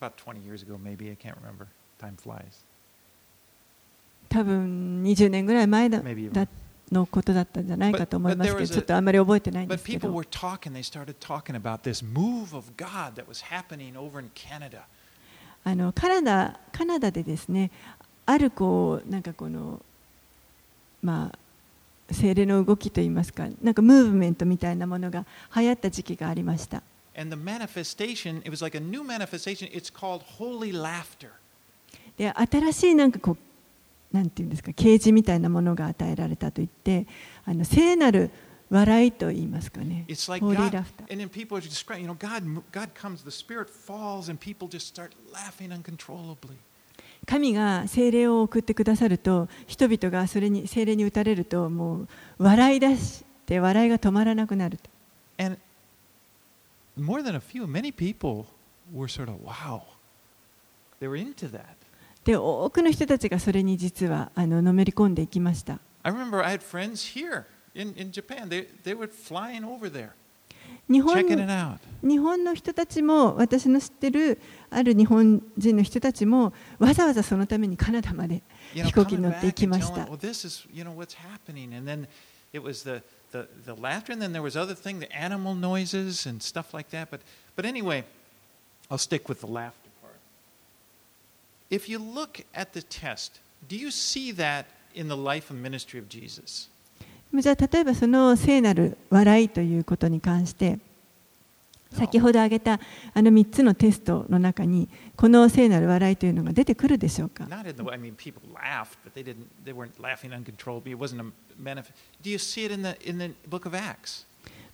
[0.00, 1.08] About 20 years ago, maybe.
[1.08, 1.68] I can't remember.
[4.28, 6.48] 多分20年ぐらい前だ,だ
[6.90, 10.08] のことだったんじゃないかと思いますけど、ちょっとあんまり覚えてないんですけど。
[15.64, 17.70] あのカナダ、カナダでですね、
[18.26, 19.80] あるこうなんかこの、
[21.02, 21.38] まあ、
[22.12, 25.24] 精霊の動きといいますか、なんかムーブメントみたいなものが
[25.56, 26.82] 流行った時期がありました。
[32.16, 37.06] で新しいなんかこうなんていうんですか啓示みたいなものが与えられたといって
[37.44, 38.30] あの聖なる
[38.70, 40.04] 笑いと言いますかね。
[47.26, 52.08] 神が聖霊を送ってくださると人々がそれに聖霊に打たれるともう
[52.38, 54.90] 笑い出して笑いが止まらなくなると。
[62.24, 67.44] で多くの人たちがそれに実はあののめり込んでいきました I remember I had friends here
[67.74, 68.48] in, in Japan.
[68.48, 70.10] They, they were flying over there,
[70.90, 71.22] 日本.
[72.02, 78.42] 日本の人たちも私の知ってるある日本人の人たちもわざわざそのためにカナダまで
[78.74, 80.08] 飛行機に乗って行きました
[82.52, 86.26] it was the, the, the laughter, and then there was other thing, the animal noises
[86.26, 87.10] and stuff like that.
[87.10, 87.20] But,
[87.56, 88.04] but anyway,
[88.90, 89.81] I'll stick with the laughter.
[97.34, 100.78] じゃあ例えばその聖なる笑いということに関して
[101.90, 102.78] 先ほど挙げた
[103.14, 107.46] あの3つのテストの中にこの聖なる笑いというのが出てくるでしょうか？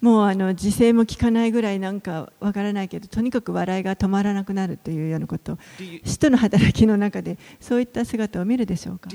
[0.00, 5.58] もうあの時勢も聞かないぐらいなんかわからないけどとにかく笑いが止まらなくなるというようなこと。
[6.04, 9.10] 使徒の働きの中でそういった姿を見るでしょうか？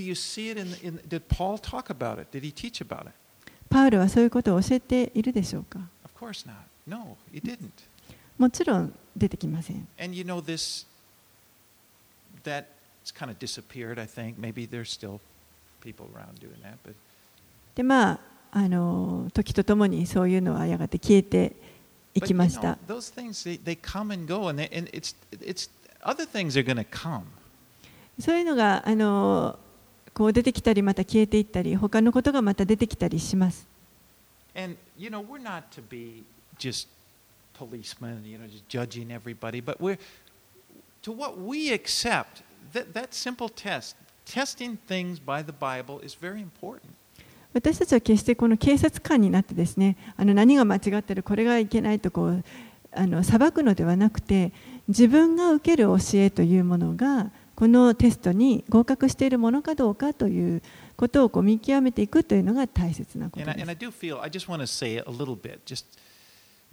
[3.69, 5.79] パウルはそういうことを教えているでしょうか？
[8.37, 9.87] もちろん出てきません。
[17.75, 18.19] でまあ
[18.55, 21.53] あの時とともにそういうのはやがて消えて
[22.13, 22.77] いきました。
[28.19, 29.57] そういうのがあの
[30.13, 33.67] こう出てきたりまた消えていったり他のことがまた出てきたりします。
[47.53, 52.43] 私たちは決してこの警察官になってですねあの何が間違ってるこれがいけないとこう
[52.91, 54.51] あの裁くのではなくて
[54.87, 60.61] 自分が受ける教えというものがこのテストに合格しているものかどうかという
[60.95, 65.85] ことをこう見極めていくというのが大切なこと And I, and I do feel, I just want to say a little bit, just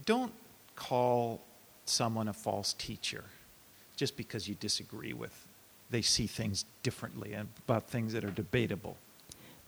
[0.04, 0.32] don't
[0.74, 1.40] call
[1.84, 3.24] someone a false teacher
[3.96, 5.32] just because you disagree with,
[5.90, 8.96] they see things differently and about things that are debatable.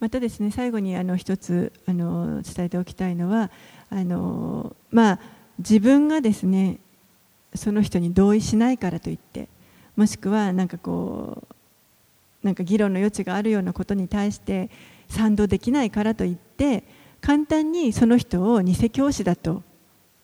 [0.02, 3.52] またですね最後にあの一つあの伝えておきたいのは
[3.88, 5.18] あの、まあ、
[5.58, 6.80] 自分がですね
[7.54, 9.46] その人に同意しないからといって
[9.94, 14.70] もしくはなんかこうなんか議論の余地があるようなことに対して
[15.08, 16.82] 賛同できないからといって
[17.20, 19.62] 簡単にその人を偽教師だと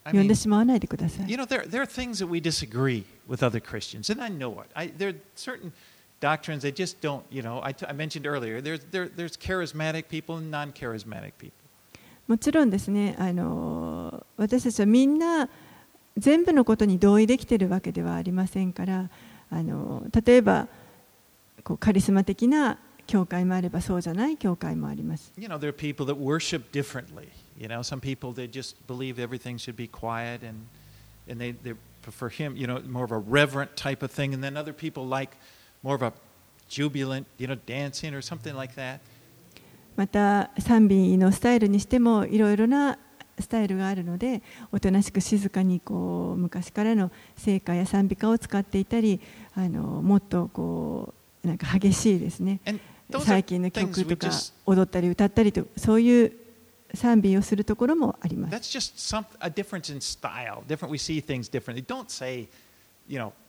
[0.03, 1.37] I 呼ん mean, でしまわないでください you。
[1.37, 4.71] know, there, there are things that we disagree with other Christians, and I know it.
[4.75, 5.71] I, there are certain
[6.20, 10.08] doctrines that just don't, you know, I, t- I mentioned earlier, there's, there, there's charismatic
[10.08, 11.64] people and non charismatic people.
[12.26, 15.50] もちろんですねあの私たちはみんな
[16.18, 19.10] 全部のことに同意できているわけではありませんから
[19.52, 20.70] あの例えば
[21.66, 25.34] こうカリスマ的な教会もあればそうじゃない教会もあります。
[25.38, 27.28] You know, there are people that worship differently.
[27.58, 30.66] You know, some people they just believe everything should be quiet and
[31.28, 34.34] and they, they prefer him, you know, more of a reverent type of thing.
[34.34, 35.38] And then other people like
[39.97, 42.99] また賛美のスタイルにしてもいろいろな
[43.41, 49.21] スタイルがあるのでおとなしく静かにこう昔からの聖歌や賛美歌を使っていたり
[49.55, 51.15] あのもっとこ
[51.45, 52.61] うなんか激しいですね
[53.21, 54.31] 最近の曲とか
[54.67, 56.33] 踊ったり歌ったりとそういう
[56.95, 58.51] 賛美をするところもあります。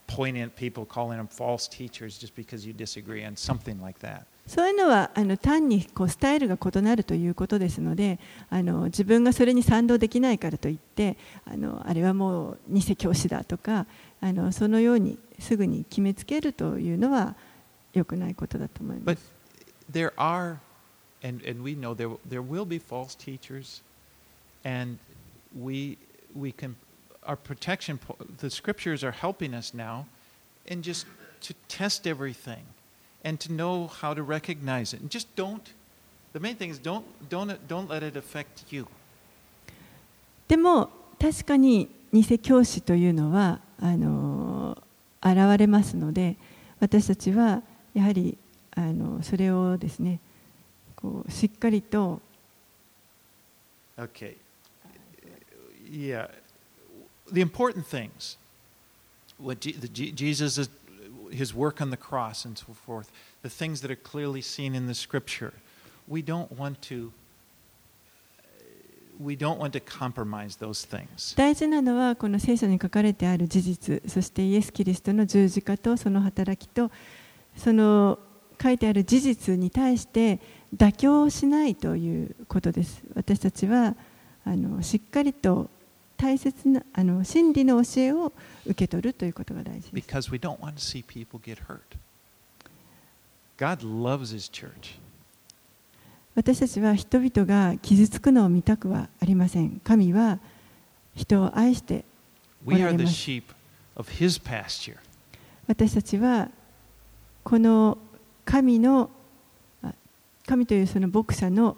[0.09, 4.23] Pointing at people, calling them false teachers just because you disagree on something like that.
[4.47, 8.17] そういうのはあの単にこうスタイルが異なるということですので
[8.49, 13.85] あの自分がそれに賛同できないからといってあのあれはもう偽教師だとか
[14.19, 17.35] あのそのようにすぐに決めつけるというのは
[17.93, 19.31] 良くないことだと思いま But す。
[19.91, 20.57] there are,
[21.23, 23.83] and, and we know there, there will be false teachers,
[24.63, 24.97] and
[25.55, 25.97] we,
[26.35, 26.75] we can,
[27.29, 27.99] our protection,
[28.39, 30.07] the scriptures are helping us now,
[30.67, 31.05] and just
[31.41, 32.63] to test everything
[33.23, 35.01] and to know how to recognize it.
[35.01, 35.61] And just don't,
[36.33, 38.87] the main thing is don't, don't, don't let it affect you.
[40.47, 40.89] でも
[41.21, 44.75] 確かに偽教師というのはあの
[45.23, 46.37] 現れますので
[46.79, 47.61] 私たちは
[47.93, 48.35] やはり
[48.71, 50.19] あのそれをですね
[50.95, 52.19] こうしっかりと
[53.99, 54.37] Okay.
[55.91, 56.29] Yeah.
[57.31, 58.37] The important things,
[59.37, 60.69] what Je- the, Je- Jesus is,
[61.31, 63.11] his work on the cross and so forth,
[63.43, 65.53] the things that are clearly seen in the scripture,
[66.07, 67.11] we don't want to
[69.19, 71.35] we don't want to compromise those things.
[71.35, 76.89] 大事なのはこの聖書に書かれてある事実そしてイエス・キリストの十字架とその働きと
[77.55, 78.17] その
[78.61, 80.39] 書いてある事実に対して
[80.75, 83.95] 妥協しないということです私たちは
[84.45, 85.69] あのしっかりと
[86.19, 88.33] 大切なあの真理の教えを
[88.65, 91.79] 受け取るということが大事です Because we don't want to see people get hurt.
[93.57, 94.99] God loves his church.
[96.35, 100.39] 私たちは人々が傷つくのを見たくはありません神は
[101.15, 102.03] 人を愛して
[102.65, 103.05] おられます。
[103.05, 103.43] sheep
[103.95, 104.97] of his pasture.
[105.67, 106.49] 私たちは
[107.45, 107.97] この
[108.43, 109.09] 神の
[109.81, 109.93] あ
[110.45, 111.77] 神というその牧者の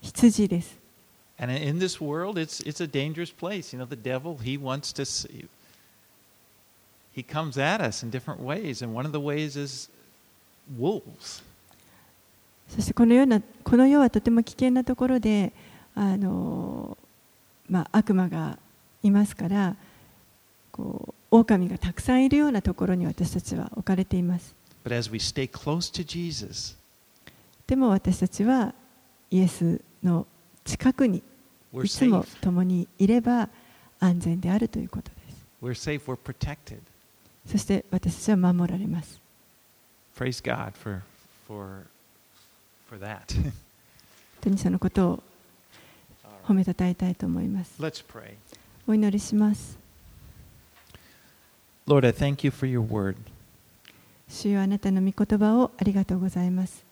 [0.00, 0.81] 羊です。
[1.42, 3.72] And in this world, it's, it's a dangerous place.
[3.72, 5.46] You know, the devil, he wants to see.
[7.12, 9.90] He comes at us in different ways, and one of the ways is
[10.78, 11.42] wolves.
[12.68, 15.52] そしてこのようなこの世はとても危険なところで
[15.96, 16.96] あの、
[17.68, 18.56] まあ、悪魔が
[19.02, 19.76] いますから
[20.70, 24.54] こう狼がたくさんいるようなところに私たちは置かれています。
[24.84, 26.76] But as we stay close to Jesus,
[27.66, 28.72] でも私たちは
[29.30, 30.26] イエスの
[30.64, 31.22] 近くに
[31.82, 33.48] いつも共にいれば
[33.98, 35.46] 安全であるということです。
[37.46, 39.20] そして私たちは守られます。
[40.18, 40.30] 本
[44.40, 45.22] 当にそのことを
[46.44, 47.80] 褒めたたえたいと思います。
[48.86, 49.78] お祈りします。
[51.86, 53.16] Lord, I thank you for your word.
[54.28, 56.84] 主よあなたの御言葉をありがとうございます。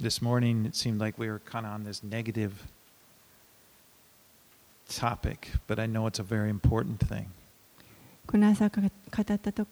[0.00, 2.52] This morning it seemed like we were kind on this negative
[4.88, 7.26] topic, but I know it's a very important thing.
[8.26, 8.90] この朝か語っ
[9.24, 9.66] たト,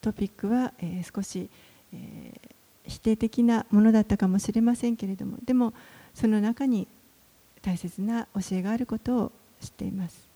[0.00, 1.50] トピックは、えー、少し、
[1.92, 2.40] えー、
[2.86, 5.74] 否定的なものだったかもしれませんけれども、でも
[6.14, 6.86] その中に
[7.62, 10.28] 大切な教えがあることを知っています。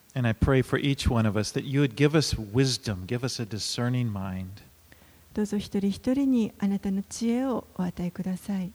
[5.34, 8.70] どうぞ一人一人にあなたの知恵をお与えください。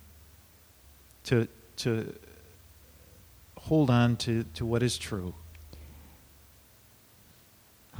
[1.26, 1.48] to,
[1.78, 2.14] to
[3.58, 5.34] hold on to, to what is true.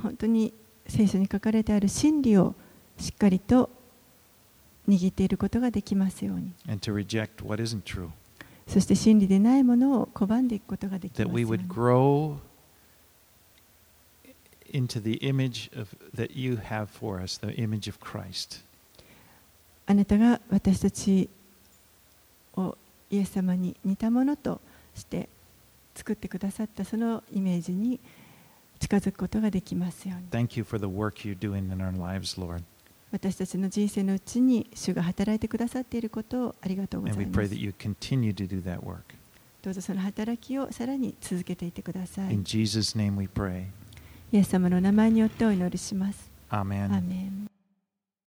[0.02, 0.54] 本当に
[0.88, 2.56] 聖書に書かれてある真理を
[2.98, 3.70] しっかりと
[4.88, 6.54] 握っていることができますように。
[8.68, 11.40] そして真理でないものを拒んでいくことができますように。
[19.88, 21.30] あなたが私たち
[23.12, 24.62] イエス様に似たものと
[24.96, 25.30] して
[25.96, 28.00] 作ってくださったそのイメージに
[28.80, 32.64] 近づくことができますように Thank you for the work you're doing in our lives, Lord.
[33.12, 37.56] 私たちの人生のうちに主が働いてくださっていることをありがとうございます.
[39.62, 43.66] どうぞその働きをさらに続けていってください In Jesus' name we pray.
[44.32, 46.86] イエス様の名前によってお祈りします Amen.
[46.86, 47.50] アーメン